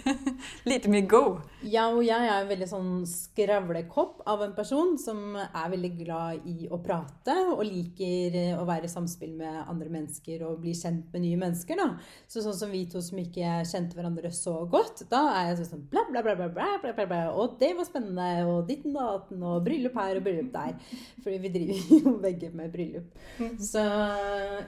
lite 0.64 0.88
mer 0.88 1.00
go. 1.00 1.40
Ja, 1.62 1.86
og 1.92 2.02
jeg 2.02 2.18
er 2.18 2.40
en 2.40 2.48
veldig 2.50 2.66
sånn 2.66 2.88
skravlekopp 3.06 4.24
av 4.26 4.42
en 4.42 4.54
person 4.56 4.96
som 4.98 5.36
er 5.38 5.68
veldig 5.70 5.90
glad 6.00 6.46
i 6.50 6.66
å 6.66 6.80
prate 6.82 7.36
og 7.52 7.62
liker 7.66 8.34
eh, 8.40 8.56
å 8.58 8.64
være 8.66 8.88
i 8.88 8.90
samspill 8.90 9.36
med 9.38 9.60
andre 9.68 9.92
mennesker 9.92 10.42
og 10.48 10.64
bli 10.64 10.72
kjent 10.74 11.12
med 11.12 11.22
nye 11.22 11.38
mennesker. 11.38 11.78
da. 11.78 11.92
Så 12.26 12.42
sånn 12.42 12.56
som 12.58 12.74
vi 12.74 12.80
to 12.90 13.02
som 13.04 13.20
ikke 13.22 13.60
kjente 13.70 13.98
hverandre 13.98 14.32
så 14.34 14.56
godt, 14.70 15.04
da 15.12 15.20
er 15.36 15.52
jeg 15.52 15.68
sånn 15.68 15.84
bla, 15.92 16.02
bla, 16.10 16.24
bla, 16.26 16.34
bla, 16.40 16.48
bla, 16.56 16.72
bla, 16.82 16.96
bla, 16.96 17.06
bla. 17.06 17.20
Og 17.38 17.54
det 17.62 17.70
var 17.78 17.86
spennende, 17.86 18.48
og 18.50 18.64
ditten 18.66 18.98
og 18.98 19.12
datten, 19.12 19.46
og 19.46 19.62
bryllup 19.68 19.94
her 20.02 20.18
og 20.18 20.26
bryllup 20.26 20.50
der. 20.56 20.74
Fordi 21.22 21.38
vi 21.46 21.54
driver 21.54 21.94
jo 21.94 22.16
begge 22.26 22.50
med 22.50 22.74
bryllup. 22.74 23.14
Så 23.62 23.86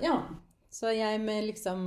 ja. 0.07 0.21
Så 0.71 0.93
jeg 0.95 1.21
med 1.23 1.49
liksom 1.50 1.87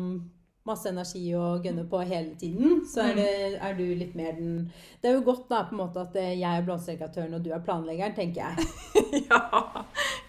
masse 0.67 0.87
energi 0.89 1.23
og 1.35 1.65
gønne 1.65 1.83
på 1.91 1.99
hele 2.07 2.37
tiden, 2.39 2.83
så 2.87 3.03
er, 3.09 3.17
det, 3.17 3.31
er 3.59 3.73
du 3.75 3.83
litt 3.99 4.13
mer 4.15 4.31
den 4.37 4.69
Det 5.01 5.09
er 5.09 5.17
jo 5.17 5.25
godt 5.27 5.49
da 5.49 5.63
på 5.67 5.75
en 5.75 5.81
måte 5.81 6.03
at 6.03 6.15
eh, 6.19 6.37
jeg 6.39 6.47
er 6.47 6.63
blomsterdekoratøren 6.63 7.35
og 7.35 7.43
du 7.43 7.51
er 7.51 7.63
planleggeren, 7.65 8.15
tenker 8.15 8.45
jeg. 8.45 8.67
ja, 9.29 9.41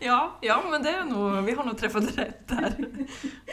ja, 0.02 0.18
ja, 0.42 0.56
men 0.66 0.82
det 0.82 0.94
er 0.94 1.04
noe, 1.06 1.44
vi 1.46 1.54
har 1.54 1.66
nå 1.66 1.76
truffet 1.78 2.10
rett 2.18 2.44
der. 2.50 2.78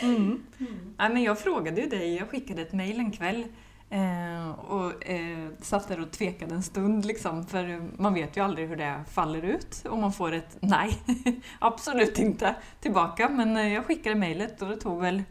Mm. 0.02 0.40
Nei, 0.58 1.08
men 1.14 1.20
jeg 1.22 1.38
frågade 1.38 1.84
jo 1.84 1.90
deg, 1.92 2.04
jeg 2.16 2.26
sendte 2.32 2.64
et 2.64 2.72
mail 2.74 3.04
en 3.04 3.12
kväll 3.14 3.44
eh, 3.92 4.50
och 4.50 5.10
eh, 5.10 5.48
satt 5.62 5.88
där 5.88 6.02
och 6.02 6.12
tvekade 6.12 6.56
en 6.56 6.64
stund 6.64 7.06
liksom, 7.06 7.46
för 7.46 7.82
man 8.02 8.14
vet 8.14 8.38
ju 8.38 8.44
aldrig 8.44 8.68
hur 8.68 8.76
det 8.76 9.04
faller 9.12 9.42
ut 9.42 9.86
Og 9.90 9.98
man 9.98 10.14
får 10.14 10.32
ett 10.32 10.58
nej, 10.60 10.92
absolut 11.60 12.20
inte 12.20 12.56
tillbaka. 12.80 13.30
Men 13.30 13.58
eh, 13.58 13.74
jag 13.74 13.86
skickade 13.86 14.16
mejlet 14.16 14.62
och 14.62 14.70
det 14.70 14.78
tog 14.78 15.02
väl 15.02 15.24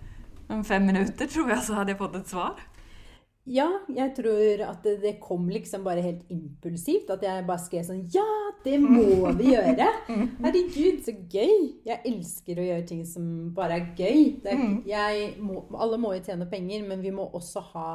en 0.49 0.65
fem 0.65 0.87
minuter 0.87 1.27
tror 1.27 1.51
jag 1.51 1.63
så 1.63 1.73
hade 1.73 1.91
jag 1.91 1.99
fått 1.99 2.17
ett 2.17 2.29
svar. 2.29 2.55
Ja, 3.49 3.67
jeg 3.89 4.13
tror 4.15 4.61
at 4.63 4.85
det, 4.85 4.99
det 5.03 5.15
kom 5.23 5.49
liksom 5.51 5.85
bare 5.85 6.03
helt 6.05 6.29
impulsivt. 6.31 7.09
At 7.11 7.25
jeg 7.25 7.47
bare 7.49 7.63
skrev 7.63 7.87
sånn 7.89 8.05
Ja, 8.13 8.27
det 8.65 8.77
må 8.83 9.33
vi 9.39 9.55
gjøre! 9.55 9.89
Herregud, 10.45 11.01
så 11.07 11.15
gøy! 11.33 11.81
Jeg 11.87 11.99
elsker 12.07 12.61
å 12.61 12.67
gjøre 12.69 12.87
ting 12.87 13.03
som 13.09 13.25
bare 13.57 13.81
er 13.81 13.89
gøy. 13.97 14.37
Er, 14.45 15.41
må, 15.41 15.65
alle 15.75 15.99
må 16.01 16.13
jo 16.15 16.25
tjene 16.29 16.47
penger, 16.53 16.85
men 16.87 17.03
vi 17.03 17.15
må 17.17 17.27
også 17.27 17.65
ha, 17.73 17.89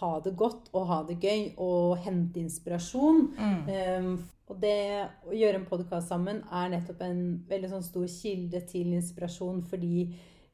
ha 0.00 0.12
det 0.24 0.34
godt 0.36 0.70
og 0.74 0.86
ha 0.90 1.02
det 1.08 1.18
gøy 1.22 1.52
og 1.62 1.96
hente 2.04 2.40
inspirasjon. 2.42 3.28
Um, 3.38 4.10
og 4.46 4.60
det 4.62 5.08
å 5.26 5.34
gjøre 5.34 5.60
en 5.60 5.66
podkast 5.66 6.12
sammen 6.12 6.42
er 6.54 6.70
nettopp 6.70 7.02
en 7.02 7.20
veldig 7.48 7.72
sånn 7.72 7.86
stor 7.86 8.06
kilde 8.10 8.60
til 8.70 8.92
inspirasjon 8.94 9.64
fordi 9.66 10.06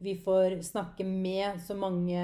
vi 0.03 0.17
får 0.19 0.61
snakke 0.67 1.05
med 1.07 1.61
så 1.63 1.77
mange 1.79 2.23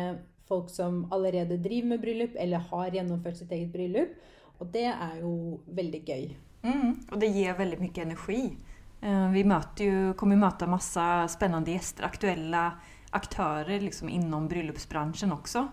folk 0.48 0.70
som 0.72 1.04
allerede 1.12 1.58
driver 1.60 1.92
med 1.92 2.00
bryllup, 2.02 2.36
eller 2.40 2.64
har 2.70 2.94
gjennomført 2.96 3.36
sitt 3.36 3.52
eget 3.52 3.70
bryllup. 3.72 4.14
Og 4.58 4.70
det 4.74 4.88
er 4.88 5.20
jo 5.20 5.60
veldig 5.76 6.00
gøy. 6.08 6.24
Mm, 6.64 6.94
Og 7.12 7.20
det 7.20 7.28
gir 7.30 7.54
veldig 7.54 7.78
mye 7.78 8.02
energi. 8.02 8.56
Eh, 9.00 9.30
Vi 9.30 9.44
ju, 9.84 10.14
kommer 10.14 10.36
å 10.36 10.38
møte 10.38 10.66
masse 10.66 11.28
spennende 11.28 11.70
gjester, 11.70 12.04
aktuelle 12.04 12.72
aktører 13.12 13.80
liksom 13.80 14.08
innom 14.08 14.48
bryllupsbransjen 14.48 15.32
också. 15.32 15.68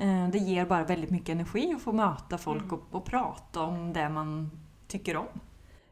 Eh, 0.00 0.28
Det 0.32 0.38
ger 0.38 0.66
bara 0.66 0.84
väldigt 0.84 1.10
mycket 1.10 1.28
energi 1.28 1.72
att 1.76 1.82
få 1.82 1.92
möta 1.92 2.38
folk 2.38 2.72
och, 2.72 2.82
och 2.90 3.04
prata 3.04 3.62
om 3.62 3.92
det 3.92 4.08
man 4.08 4.50
tycker 4.88 5.16
om. 5.16 5.40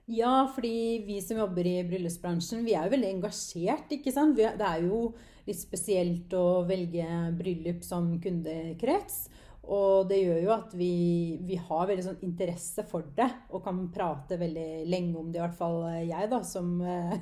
Ja, 0.04 0.52
fordi 0.54 1.04
vi 1.06 1.20
som 1.22 1.36
jobber 1.36 1.66
i 1.66 1.84
bryllupsbransjen, 1.84 2.64
vi 2.64 2.72
er 2.72 2.86
jo 2.86 2.94
veldig 2.94 3.10
engasjert, 3.10 3.90
ikke 3.92 4.12
sant? 4.14 4.38
Det 4.38 4.64
er 4.64 4.86
jo 4.86 5.10
litt 5.44 5.60
spesielt 5.60 6.32
å 6.32 6.62
velge 6.64 7.04
bryllup 7.36 7.84
som 7.84 8.14
kundekrets. 8.22 9.26
Og 9.68 10.08
det 10.08 10.22
gjør 10.22 10.38
jo 10.46 10.54
at 10.54 10.72
vi, 10.72 11.36
vi 11.44 11.58
har 11.60 11.90
veldig 11.90 12.06
sånn 12.06 12.24
interesse 12.24 12.86
for 12.88 13.04
det, 13.18 13.28
og 13.52 13.60
kan 13.66 13.82
prate 13.92 14.40
veldig 14.40 14.86
lenge 14.88 15.20
om 15.20 15.28
det, 15.28 15.42
i 15.42 15.44
hvert 15.44 15.58
fall 15.60 15.82
jeg, 16.00 16.30
da, 16.32 16.40
som, 16.40 16.72
eh, 16.80 17.12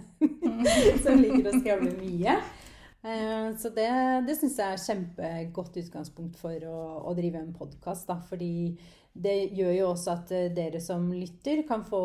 som 1.03 1.19
liker 1.19 1.51
å 1.51 1.59
skravle 1.59 1.91
mye. 1.99 2.39
Eh, 3.07 3.57
Så 3.57 3.71
det, 3.71 3.89
det 4.27 4.35
syns 4.39 4.59
jeg 4.59 4.75
er 4.75 4.83
kjempegodt 4.83 5.77
utgangspunkt 5.85 6.39
for 6.41 6.67
å, 6.67 6.79
å 7.07 7.15
drive 7.15 7.39
en 7.39 7.55
podkast. 7.55 8.11
Fordi 8.31 8.75
det 9.17 9.37
gjør 9.57 9.73
jo 9.77 9.89
også 9.93 10.15
at 10.17 10.33
eh, 10.35 10.49
dere 10.55 10.81
som 10.83 11.07
lytter, 11.15 11.63
kan 11.69 11.85
få 11.87 12.03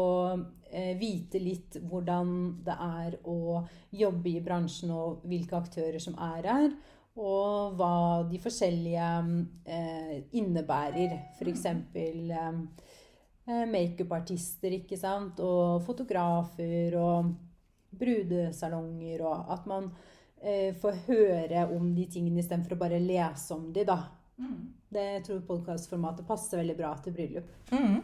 eh, 0.69 0.93
vite 0.99 1.41
litt 1.41 1.79
hvordan 1.81 2.35
det 2.65 2.77
er 2.77 3.17
å 3.25 3.63
jobbe 3.97 4.35
i 4.35 4.43
bransjen, 4.45 4.93
og 4.93 5.25
hvilke 5.27 5.57
aktører 5.57 5.99
som 6.03 6.19
er 6.21 6.49
her. 6.51 6.71
Og 7.19 7.73
hva 7.75 8.21
de 8.29 8.37
forskjellige 8.39 9.09
eh, 9.65 10.15
innebærer. 10.37 11.17
F.eks. 11.33 11.65
Eh, 11.97 12.53
makeupartister, 13.67 14.77
ikke 14.77 15.01
sant. 15.01 15.41
Og 15.43 15.81
fotografer 15.83 16.95
og 17.01 17.33
brudesalonger. 17.99 19.25
Og 19.27 19.51
at 19.57 19.67
man 19.67 19.89
eh, 20.43 20.71
få 20.81 20.93
høre 21.07 21.67
om 21.75 21.91
de 21.95 22.07
tingene 22.11 22.41
istedenfor 22.41 22.75
å 22.75 22.81
bare 22.81 22.99
lese 23.01 23.53
om 23.55 23.69
de, 23.73 23.85
da. 23.87 23.99
Det 24.91 25.03
jeg 25.05 25.23
tror 25.27 25.45
podkastformatet 25.47 26.27
passer 26.27 26.59
veldig 26.59 26.75
bra 26.79 26.95
til 27.03 27.13
bryllup. 27.15 27.53
Mm. 27.71 28.01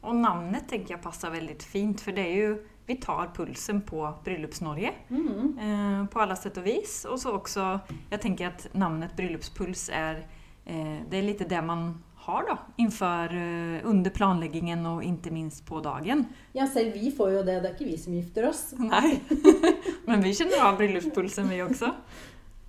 Og 0.00 0.16
navnet 0.16 0.66
tenker 0.68 0.96
jeg 0.96 1.04
passer 1.04 1.32
veldig 1.32 1.56
fint 1.62 2.00
for 2.02 2.16
det 2.16 2.26
er 2.26 2.36
jo 2.40 2.52
vi 2.90 2.96
tar 2.96 3.28
pulsen 3.36 3.82
på 3.86 4.00
Bröllopsnorge 4.24 4.88
eh, 4.88 6.06
på 6.10 6.20
alle 6.20 6.36
sett 6.36 6.56
og 6.58 6.64
vis. 6.66 7.04
Og 7.06 7.20
så 7.22 7.30
også 7.36 7.66
Jeg 8.10 8.20
tenker 8.24 8.48
at 8.48 8.64
navnet 8.74 9.14
Bryllupspuls 9.16 9.88
er 9.94 10.24
eh, 10.64 10.98
det 11.06 11.20
er 11.20 11.28
lite 11.28 11.46
det 11.46 11.60
man 11.62 11.92
har 12.30 12.48
da, 12.48 12.56
innenfor, 12.78 13.36
eh, 13.36 13.86
under 13.90 14.14
planleggingen 14.14 14.86
og 14.86 15.04
ikke 15.04 15.34
minst 15.34 15.64
på 15.68 15.82
dagen. 15.84 16.26
Ja, 16.56 16.66
selv 16.70 16.94
vi 16.94 17.12
får 17.14 17.36
jo 17.38 17.46
det. 17.46 17.60
Det 17.60 17.70
er 17.70 17.78
ikke 17.78 17.90
vi 17.90 18.00
som 18.00 18.16
gifter 18.16 18.50
oss. 18.50 18.66
Nei, 18.94 19.18
men 20.08 20.22
vi 20.24 20.34
kjenner 20.38 20.68
av 20.70 20.78
bryllupspulsen, 20.80 21.50
vi 21.50 21.64
også. 21.66 21.94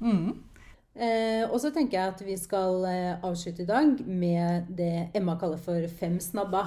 Mm. 0.01 0.31
Eh, 0.91 1.45
og 1.47 1.55
så 1.63 1.69
tenker 1.71 1.95
jeg 1.95 2.11
at 2.11 2.21
vi 2.25 2.33
skal 2.35 2.83
eh, 2.89 3.21
avslutte 3.23 3.63
i 3.63 3.69
dag 3.69 4.01
med 4.03 4.67
det 4.75 5.07
Emma 5.15 5.37
kaller 5.39 5.61
for 5.61 5.87
fem 5.99 6.17
snabba. 6.19 6.65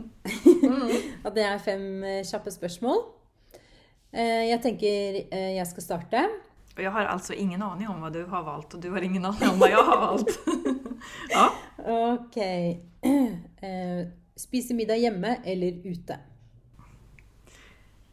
at 1.26 1.36
det 1.36 1.44
er 1.44 1.60
fem 1.60 1.84
eh, 2.08 2.22
kjappe 2.24 2.54
spørsmål. 2.54 3.04
Eh, 4.14 4.48
jeg 4.48 4.62
tenker 4.64 5.20
jeg 5.28 5.68
skal 5.68 5.88
starte. 5.90 6.24
Og 6.74 6.82
jeg 6.82 6.90
har 6.90 7.06
altså 7.06 7.36
ingen 7.38 7.62
aning 7.62 7.86
om 7.90 8.00
hva 8.02 8.10
du 8.10 8.24
har 8.26 8.42
valgt, 8.46 8.74
og 8.74 8.82
du 8.82 8.88
har 8.94 9.04
ingen 9.04 9.28
aning 9.28 9.52
om 9.52 9.60
hva 9.60 9.70
jeg 9.70 9.84
har 9.92 10.00
valgt. 10.00 10.40
ja. 11.36 11.46
Ok. 11.84 12.38
Eh, 13.64 14.06
spise 14.36 14.74
middag 14.76 14.98
hjemme 15.00 15.38
eller 15.48 15.78
ute? 15.86 16.18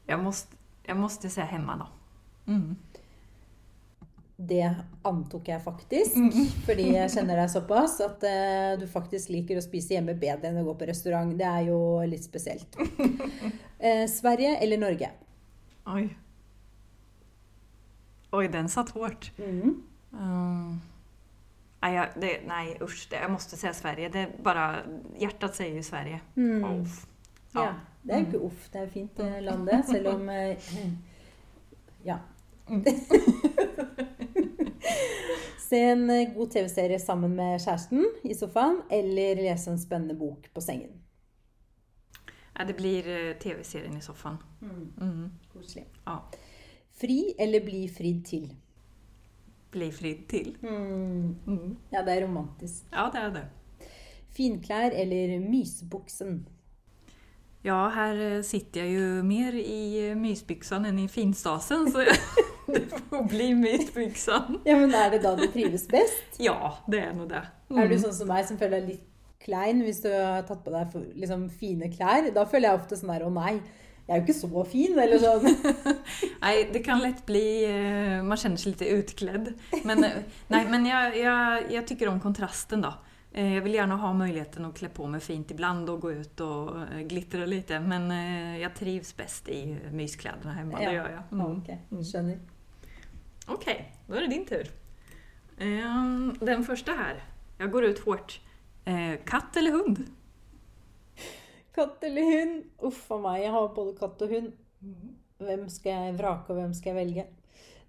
Jeg 0.07 0.19
måste, 0.19 0.55
se 1.29 1.43
måste 1.43 1.79
da. 1.81 1.87
Mm. 2.47 2.77
Det 4.47 4.69
antok 5.03 5.49
jeg 5.51 5.61
faktisk, 5.61 6.15
fordi 6.65 6.87
jeg 6.95 7.11
kjenner 7.13 7.41
deg 7.43 7.51
såpass 7.51 7.99
at 8.01 8.23
uh, 8.25 8.79
du 8.79 8.87
faktisk 8.89 9.29
liker 9.33 9.59
å 9.59 9.65
spise 9.65 9.97
hjemme 9.97 10.15
bedre 10.17 10.49
enn 10.49 10.61
å 10.61 10.65
gå 10.65 10.77
på 10.79 10.87
restaurant. 10.89 11.35
Det 11.37 11.45
er 11.45 11.67
jo 11.67 11.77
litt 12.09 12.25
spesielt. 12.25 12.79
Uh, 12.79 14.07
Sverige 14.17 14.55
eller 14.63 14.81
Norge? 14.81 15.11
Oi. 15.91 16.07
Oi, 18.31 18.45
den 18.47 18.71
satt 18.71 18.93
hårt. 18.95 19.29
Mm. 19.37 19.75
Um, 20.15 20.79
nej, 21.81 21.95
jag, 21.95 22.07
det, 22.21 22.41
nej, 22.47 22.77
usch. 22.81 23.07
Det, 23.09 23.15
jag 23.15 23.31
måste 23.31 23.57
säga 23.57 23.73
Sverige. 23.73 24.09
Det 24.09 24.27
bara, 24.43 24.77
hjärtat 25.17 25.55
säger 25.55 25.75
ju 25.75 25.83
Sverige. 25.83 26.19
Mm. 26.35 26.63
Oh. 26.63 26.87
Ja. 27.53 27.65
Ja. 27.65 27.73
Det 28.03 28.13
er 28.13 28.19
jo 28.19 28.25
ikke 28.25 28.39
uff, 28.47 28.69
det 28.73 28.81
er 28.81 28.87
fint 28.89 29.19
eh, 29.21 29.41
land 29.45 29.67
det, 29.69 29.83
selv 29.85 30.07
om 30.15 30.29
eh, 30.29 30.57
Ja. 32.09 32.17
Mm. 32.69 32.85
Se 35.69 35.79
en 35.79 36.09
eh, 36.09 36.33
god 36.33 36.49
TV-serie 36.51 36.99
sammen 36.99 37.35
med 37.35 37.59
kjæresten 37.61 38.05
i 38.23 38.33
sofaen, 38.33 38.81
eller 38.91 39.35
lese 39.43 39.71
en 39.71 39.79
spennende 39.79 40.15
bok 40.17 40.49
på 40.53 40.61
sengen. 40.61 40.97
Ja, 42.57 42.65
det 42.67 42.75
blir 42.75 43.33
tv-serien 43.39 43.97
i 43.97 44.01
soffan. 44.01 44.37
Mm. 44.61 45.29
Koselig. 45.53 45.85
Ja. 46.05 46.17
Fri 47.01 47.35
eller 47.39 47.63
bli 47.65 47.85
fridd 47.89 48.25
til? 48.27 48.49
Bli 49.71 49.91
fridd 49.95 50.25
til. 50.31 50.55
Mm. 50.61 51.35
Mm. 51.47 51.75
Ja, 51.93 52.01
det 52.03 52.17
er 52.17 52.25
romantisk. 52.25 52.83
Ja, 52.91 53.09
det 53.13 53.21
er 53.21 53.35
det. 53.37 53.45
Finklær 54.35 54.91
eller 54.95 55.39
mysebuksen? 55.39 56.41
Ja, 57.63 57.87
här 57.89 58.15
eh, 58.21 58.41
sitter 58.41 58.81
jeg 58.83 58.95
jo 58.97 59.23
mer 59.23 59.53
i 59.53 60.09
eh, 60.09 60.15
enn 60.15 60.99
i 60.99 61.07
finstasen, 61.07 61.91
så 61.91 62.01
det 62.73 62.87
får 63.09 63.27
bli 63.29 63.51
mysbyxan. 63.53 64.61
Ja, 64.65 64.77
men 64.79 64.93
Er 64.95 65.11
det 65.11 65.21
da 65.23 65.35
du 65.35 65.45
trives 65.47 65.87
best? 65.87 66.39
Ja, 66.39 66.73
det 66.87 67.03
er 67.05 67.13
nå 67.13 67.27
det. 67.29 67.43
Er 67.69 67.87
du 67.87 67.95
Mm. 67.95 68.01
sånn 68.01 68.13
som 68.17 68.27
meg 68.27 68.45
som 68.47 68.57
føler 68.57 68.81
deg 68.81 68.89
litt 68.89 69.07
klein 69.45 69.81
hvis 69.85 70.01
du 70.01 70.09
har 70.09 70.41
tatt 70.43 70.63
på 70.65 70.71
deg 70.73 70.95
liksom, 71.15 71.49
fine 71.49 71.89
klær? 71.93 72.31
Da 72.33 72.45
føler 72.45 72.69
jeg 72.71 72.79
ofte 72.81 72.97
sånn 72.97 73.13
der 73.13 73.27
Å 73.27 73.31
nei, 73.33 73.61
jeg 74.11 74.17
er 74.17 74.19
jo 74.19 74.25
ikke 74.25 74.35
så 74.35 74.63
fin, 74.67 74.97
eller 74.99 75.21
sånn. 75.21 75.45
nei, 76.43 76.55
det 76.73 76.81
kan 76.83 76.99
lett 76.99 77.21
bli... 77.27 77.45
uh, 77.63 78.17
Man 78.27 78.39
kjenner 78.39 78.59
seg 78.59 78.73
litt 78.73 78.83
utkledd. 78.91 79.53
Men, 79.87 80.03
nei, 80.03 80.11
nej, 80.51 80.65
men 80.67 80.89
jeg, 80.89 81.21
jeg, 81.21 81.69
jeg 81.77 81.87
tykker 81.93 82.11
om 82.11 82.19
kontrasten 82.23 82.83
da. 82.83 82.97
Eh, 83.31 83.63
vil 83.63 83.73
gjerne 83.73 83.93
gärna 83.93 83.95
ha 83.95 84.09
muligheten 84.13 84.65
å 84.67 84.73
kle 84.75 84.89
på 84.91 85.05
meg 85.07 85.23
fint 85.23 85.51
ibland 85.53 85.87
og 85.87 86.01
gå 86.03 86.09
ut 86.19 86.41
og 86.43 86.73
eh, 86.83 87.05
litt. 87.07 87.33
lite. 87.47 87.79
Men 87.79 88.11
eh, 88.11 88.59
jag 88.59 88.75
trivs 88.75 89.15
bäst 89.15 89.47
i 89.49 89.61
mysklærne 89.95 90.55
hjemme. 90.57 90.81
Ja. 90.81 90.89
det 90.89 90.95
gjør 90.97 91.09
jeg. 91.15 91.23
Mm. 91.31 91.45
Ok, 91.47 92.03
skjønner. 92.11 92.39
Ok, 93.47 93.67
da 94.07 94.17
er 94.19 94.27
det 94.27 94.33
din 94.35 94.45
tur. 94.45 94.71
Den 96.41 96.63
første 96.67 96.95
her. 96.97 97.23
Jeg 97.61 97.71
går 97.71 97.93
ut. 97.93 98.39
Eh, 98.83 99.15
Katt 99.25 99.57
eller 99.57 99.79
hund? 99.79 100.03
Katt 101.75 102.03
eller 102.03 102.27
hund? 102.27 102.63
Uff 102.87 103.05
a 103.11 103.19
meg, 103.23 103.43
jeg 103.45 103.53
har 103.55 103.69
både 103.75 103.95
katt 103.99 104.23
og 104.25 104.33
hund. 104.35 104.51
Hvem 105.41 105.63
skal 105.73 105.91
jeg 105.95 106.17
vrake, 106.19 106.51
og 106.51 106.59
hvem 106.59 106.73
skal 106.77 106.91
jeg 106.91 106.99
velge? 106.99 107.25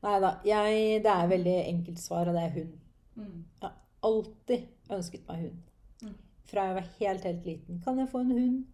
Nei 0.02 0.14
da, 0.22 0.32
det 0.42 1.12
er 1.12 1.30
veldig 1.30 1.56
enkelt 1.66 2.00
svar, 2.02 2.30
og 2.30 2.38
det 2.38 2.46
er 2.46 2.56
hund. 2.56 2.72
Jeg 3.18 3.66
har 3.66 3.76
alltid 4.08 4.94
ønsket 4.96 5.28
meg 5.28 5.44
hund. 5.44 5.60
Mm. 6.02 6.16
Fra 6.50 6.66
jeg 6.68 6.78
var 6.78 6.88
helt, 6.98 7.28
helt 7.28 7.46
liten. 7.46 7.82
Kan 7.84 8.00
jeg 8.00 8.10
få 8.10 8.24
en 8.24 8.34
hund? 8.36 8.64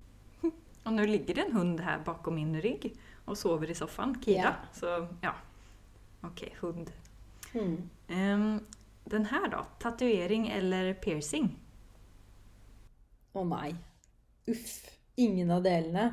Og 0.86 0.94
nå 0.94 1.04
ligger 1.08 1.36
det 1.36 1.48
en 1.48 1.56
hund 1.58 1.82
her 1.84 2.00
bakom 2.06 2.38
min 2.38 2.54
rygg 2.64 2.86
og 3.28 3.36
sover 3.36 3.68
i 3.68 3.76
soffan, 3.76 4.14
Kira. 4.24 4.54
Ja. 4.54 4.54
Så 4.72 4.94
ja, 5.20 5.34
Ok, 6.22 6.48
hund. 6.60 6.90
Mm. 7.54 7.90
Um, 8.08 8.66
den 9.10 9.26
her, 9.26 9.48
da? 9.48 9.64
Tatuering 9.80 10.48
eller 10.50 10.94
piercing? 10.94 11.52
Å 13.34 13.44
nei. 13.46 13.72
Uff. 14.50 14.97
Ingen 15.18 15.50
av 15.54 15.62
delene. 15.66 16.10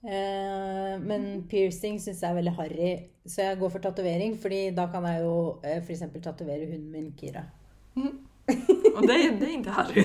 Eh, 0.00 0.94
men 1.02 1.26
piercing 1.50 1.98
syns 2.00 2.22
jeg 2.22 2.30
er 2.30 2.38
veldig 2.38 2.54
harry, 2.56 2.92
så 3.28 3.50
jeg 3.50 3.58
går 3.60 3.72
for 3.74 3.84
tatovering. 3.84 4.36
fordi 4.40 4.70
da 4.76 4.86
kan 4.92 5.04
jeg 5.04 5.22
jo 5.24 5.34
eh, 5.62 5.82
f.eks. 5.82 6.06
tatovere 6.22 6.70
hunden 6.70 6.90
min, 6.90 7.12
Kira. 7.18 7.44
Och 8.96 9.06
det, 9.06 9.16
det 9.40 9.46
er 9.46 9.58
ikke 9.58 9.70
Harry. 9.70 10.04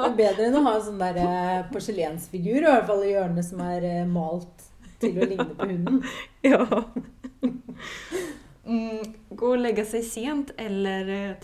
Det 0.00 0.06
er 0.06 0.14
bedre 0.16 0.46
enn 0.46 0.56
å 0.56 0.62
ha 0.64 0.72
en 0.76 0.84
sånn 0.86 1.00
der 1.00 1.18
eh, 1.20 1.66
porselensfigur 1.72 2.62
i 2.62 2.66
hvert 2.66 2.86
fall 2.88 3.02
i 3.04 3.12
hjørnet 3.12 3.46
som 3.46 3.60
er 3.64 3.86
malt 4.08 4.68
til 5.02 5.18
å 5.20 5.28
ligne 5.28 5.50
på 5.56 5.68
hunden. 5.68 6.00
ja. 6.50 6.64
Mm, 8.64 9.02
gå 9.34 9.52
og 9.54 9.60
legge 9.60 9.84
seg 9.88 10.04
sent 10.06 10.54
eller 10.60 11.08
eh, 11.10 11.36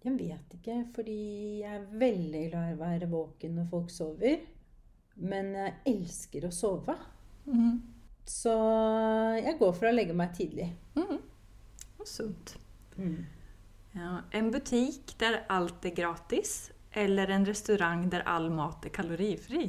Jeg 0.00 0.16
vet 0.16 0.54
ikke, 0.56 0.76
fordi 0.96 1.18
jeg 1.60 1.76
er 1.76 1.88
veldig 2.00 2.44
glad 2.48 2.70
i 2.70 2.76
å 2.76 2.80
være 2.80 3.08
våken 3.10 3.58
når 3.58 3.66
folk 3.72 3.90
sover. 3.92 4.38
Men 5.20 5.52
jeg 5.58 5.74
elsker 5.92 6.46
å 6.48 6.52
sove. 6.54 6.96
Mm. 7.44 7.74
Så 8.24 8.54
jeg 9.42 9.58
går 9.60 9.76
for 9.76 9.90
å 9.90 9.92
legge 9.92 10.16
meg 10.16 10.32
tidlig. 10.38 10.70
Mm. 10.96 11.18
Sunt. 12.06 12.54
Ja, 13.96 14.22
en 14.32 14.50
butikk 14.54 15.16
der 15.20 15.42
alt 15.52 15.84
er 15.84 15.96
gratis 15.96 16.70
eller 16.96 17.30
en 17.30 17.46
restaurant 17.46 18.08
der 18.10 18.24
all 18.28 18.48
mat 18.54 18.86
er 18.86 18.94
kalorifri? 18.94 19.68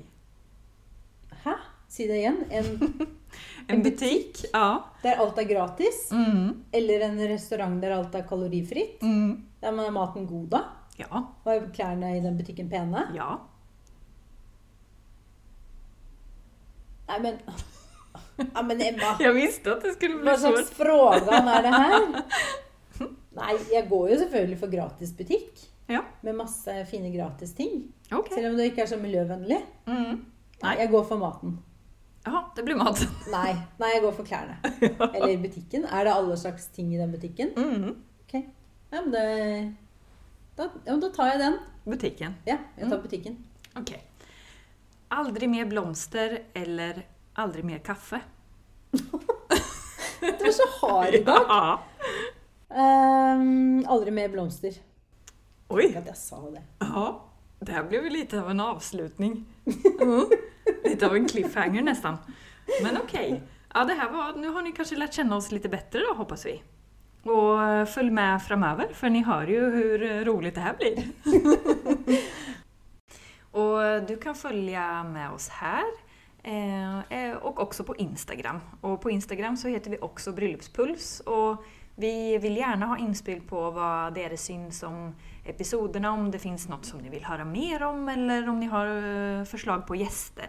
Hæ? 1.44 1.56
Si 1.92 2.08
det 2.08 2.22
igjen. 2.22 2.44
En, 2.50 2.70
En, 3.70 3.82
butikk. 3.86 4.42
Ja. 4.54 4.84
der 5.04 5.20
alt 5.22 5.38
er 5.38 5.44
gratis, 5.50 6.10
Mm. 6.12 6.64
eller 6.74 7.06
en 7.08 7.20
restaurant 7.30 7.82
der 7.82 7.94
alt 7.98 8.16
er 8.16 8.22
kalorifritt. 8.28 9.02
Mm. 9.02 9.44
Der 9.62 9.68
er 9.86 9.92
maten 9.92 10.28
god, 10.28 10.48
da. 10.50 10.64
Ja. 11.00 11.24
Er 11.46 11.70
klærne 11.74 12.18
i 12.18 12.22
den 12.22 12.38
butikken 12.38 12.70
pene. 12.70 13.08
Ja. 13.16 13.38
Nei, 17.08 17.20
men 17.20 17.40
Ja, 18.56 18.62
men 18.66 18.82
Emma. 18.82 19.16
Jeg 19.22 19.34
visste 19.36 19.76
at 19.76 19.84
det 19.86 19.94
skulle 19.96 20.18
bli 20.22 20.30
Hva 20.32 20.38
slags 20.40 20.72
svårt. 20.72 20.78
frågan 20.80 21.48
er 21.52 21.66
det 21.66 21.74
her? 21.78 22.08
Nei, 23.42 23.54
jeg 23.72 23.86
går 23.90 24.10
jo 24.12 24.18
selvfølgelig 24.24 24.58
for 24.60 24.72
gratisbutikk. 24.74 25.62
Ja. 25.92 26.02
Med 26.24 26.36
masse 26.40 26.74
fine 26.90 27.12
gratisting. 27.14 27.86
Okay. 28.12 28.36
Selv 28.36 28.50
om 28.52 28.58
det 28.60 28.70
ikke 28.72 28.82
er 28.86 28.90
så 28.92 28.98
miljøvennlig. 29.00 29.60
Mm. 29.88 29.94
Nei, 29.94 30.18
Nei. 30.64 30.74
jeg 30.82 30.92
går 30.92 31.06
for 31.10 31.22
maten. 31.22 31.58
Ja, 32.26 32.52
det 32.56 32.64
blir 32.68 32.78
mat. 32.78 33.00
Nei, 33.32 33.54
nei, 33.82 33.92
jeg 33.96 34.04
går 34.04 34.14
for 34.20 34.28
klærne. 34.28 34.58
Eller 35.16 35.38
butikken. 35.42 35.86
Er 35.90 36.06
det 36.06 36.14
alle 36.14 36.38
slags 36.38 36.68
ting 36.76 36.92
i 36.94 37.00
den 37.00 37.12
butikken? 37.14 37.54
Mm. 37.58 37.96
Ok. 38.26 38.36
Ja, 38.92 39.02
men 39.02 39.12
det 39.16 39.26
da, 40.60 40.68
ja, 40.86 40.98
da 41.02 41.10
tar 41.16 41.32
jeg 41.32 41.40
den. 41.42 41.58
Butikken. 41.88 42.36
Ja, 42.46 42.60
jeg 42.78 42.92
tar 42.92 43.02
butikken. 43.02 43.40
Ok. 43.80 43.96
Aldri 45.12 45.48
mer 45.52 45.66
blomster 45.72 46.38
eller 46.56 47.02
aldri 47.42 47.64
mer 47.68 47.82
kaffe? 47.86 48.22
Du 50.22 50.44
er 50.46 50.54
så 50.54 50.68
hard 50.78 51.16
i 51.18 51.24
dag. 51.26 51.48
Ja. 51.50 51.80
Um, 52.70 53.80
aldri 53.90 54.12
mer 54.14 54.30
blomster. 54.30 54.76
Oi. 55.72 55.88
Tenk 55.88 55.98
at 56.04 56.12
jeg 56.12 56.20
sa 56.20 56.42
det. 56.54 56.62
Ja, 56.84 57.06
det 57.66 57.74
her 57.74 57.88
blir 57.90 58.06
jo 58.06 58.12
litt 58.14 58.36
av 58.38 58.52
en 58.54 58.64
avslutning. 58.70 59.42
Mm. 60.02 60.30
Lite 60.84 61.08
av 61.08 61.16
en 61.16 61.28
cliffhanger 61.28 61.82
nästan. 61.82 62.18
Men 62.84 62.98
okej. 62.98 63.42
Ja, 63.74 63.84
det 63.84 63.94
här 63.94 64.10
var, 64.10 64.34
nu 64.34 64.48
har 64.48 64.62
ni 64.62 64.72
kanske 64.72 64.96
lärt 64.96 65.14
känna 65.14 65.36
oss 65.36 65.52
lite 65.52 65.70
bättre 65.70 66.00
då, 66.00 66.14
hoppas 66.14 66.46
vi. 66.46 66.64
Och 67.24 67.60
følg 67.60 67.86
följ 67.86 68.10
med 68.10 68.44
framöver, 68.44 68.88
för 68.94 69.10
ni 69.10 69.24
hör 69.24 69.48
ju 69.48 69.60
hur 69.60 70.00
rolig 70.00 70.28
roligt 70.28 70.56
det 70.56 70.62
här 70.62 70.74
blir. 70.78 71.04
och 73.52 73.84
eh, 73.84 74.04
du 74.04 74.18
kan 74.18 74.36
följa 74.36 75.04
med 75.04 75.32
oss 75.32 75.50
här 75.50 75.84
eh, 76.44 77.00
eh, 77.00 77.38
och 77.38 77.60
också 77.60 77.84
på 77.84 77.96
Instagram. 77.96 78.60
Och 78.82 79.02
på 79.02 79.12
Instagram 79.12 79.58
så 79.58 79.68
heter 79.68 79.92
vi 79.92 79.98
också 79.98 80.32
Bröllopspuls. 80.32 81.20
Och 81.20 81.64
vi 81.96 82.38
vill 82.38 82.58
gärna 82.58 82.86
ha 82.86 82.98
inspel 82.98 83.42
på 83.42 83.72
vad 83.72 84.14
det 84.14 84.24
är 84.24 84.36
syns 84.36 84.84
om 84.84 85.16
episoderna, 85.46 86.12
om 86.12 86.32
det 86.32 86.40
finns 86.40 86.70
något 86.70 86.86
som 86.86 87.00
ni 87.00 87.10
vill 87.10 87.26
höra 87.26 87.46
mer 87.46 87.84
om 87.84 88.10
eller 88.10 88.50
om 88.50 88.60
ni 88.60 88.66
har 88.66 89.46
forslag 89.46 89.88
på 89.88 89.96
gäster. 89.96 90.48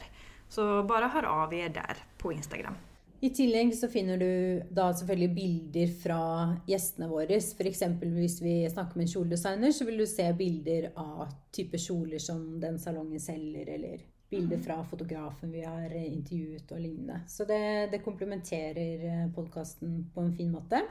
Så 0.53 0.65
bare 0.89 1.09
hør 1.15 1.29
av 1.31 1.55
er 1.57 1.71
der 1.73 2.01
på 2.21 2.33
Instagram. 2.35 2.77
I 3.23 3.31
tillegg 3.31 3.71
så 3.79 3.87
finner 3.89 4.19
du 4.19 4.63
da 4.75 4.89
selvfølgelig 4.91 5.35
bilder 5.37 5.91
fra 5.95 6.23
gjestene 6.67 7.07
våre. 7.09 7.39
F.eks. 7.39 7.85
hvis 8.03 8.41
vi 8.43 8.55
snakker 8.67 8.99
med 8.99 9.07
en 9.07 9.13
kjoledesigner, 9.13 9.71
så 9.73 9.87
vil 9.87 10.03
du 10.03 10.07
se 10.11 10.27
bilder 10.37 10.91
av 10.99 11.31
type 11.55 11.79
kjoler 11.79 12.19
som 12.19 12.43
den 12.61 12.81
salongen 12.83 13.23
selger, 13.23 13.71
eller 13.77 14.03
bilder 14.33 14.61
fra 14.65 14.81
fotografen 14.91 15.55
vi 15.55 15.63
har 15.63 15.95
intervjuet 16.03 16.75
og 16.75 16.83
lignende. 16.83 17.23
Så 17.31 17.47
det, 17.47 17.63
det 17.95 18.03
komplementerer 18.03 19.29
podkasten 19.37 20.01
på 20.13 20.27
en 20.27 20.35
fin 20.37 20.51
måte. 20.51 20.83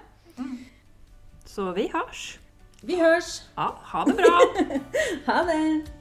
Så 1.46 1.74
vi 1.76 1.90
hørs. 1.92 2.38
Vi 2.82 2.96
hørs! 2.98 3.42
Ja, 3.58 3.74
ha 3.92 4.06
det 4.08 4.22
bra! 4.24 4.38
Ha 5.28 5.42
det! 5.52 6.01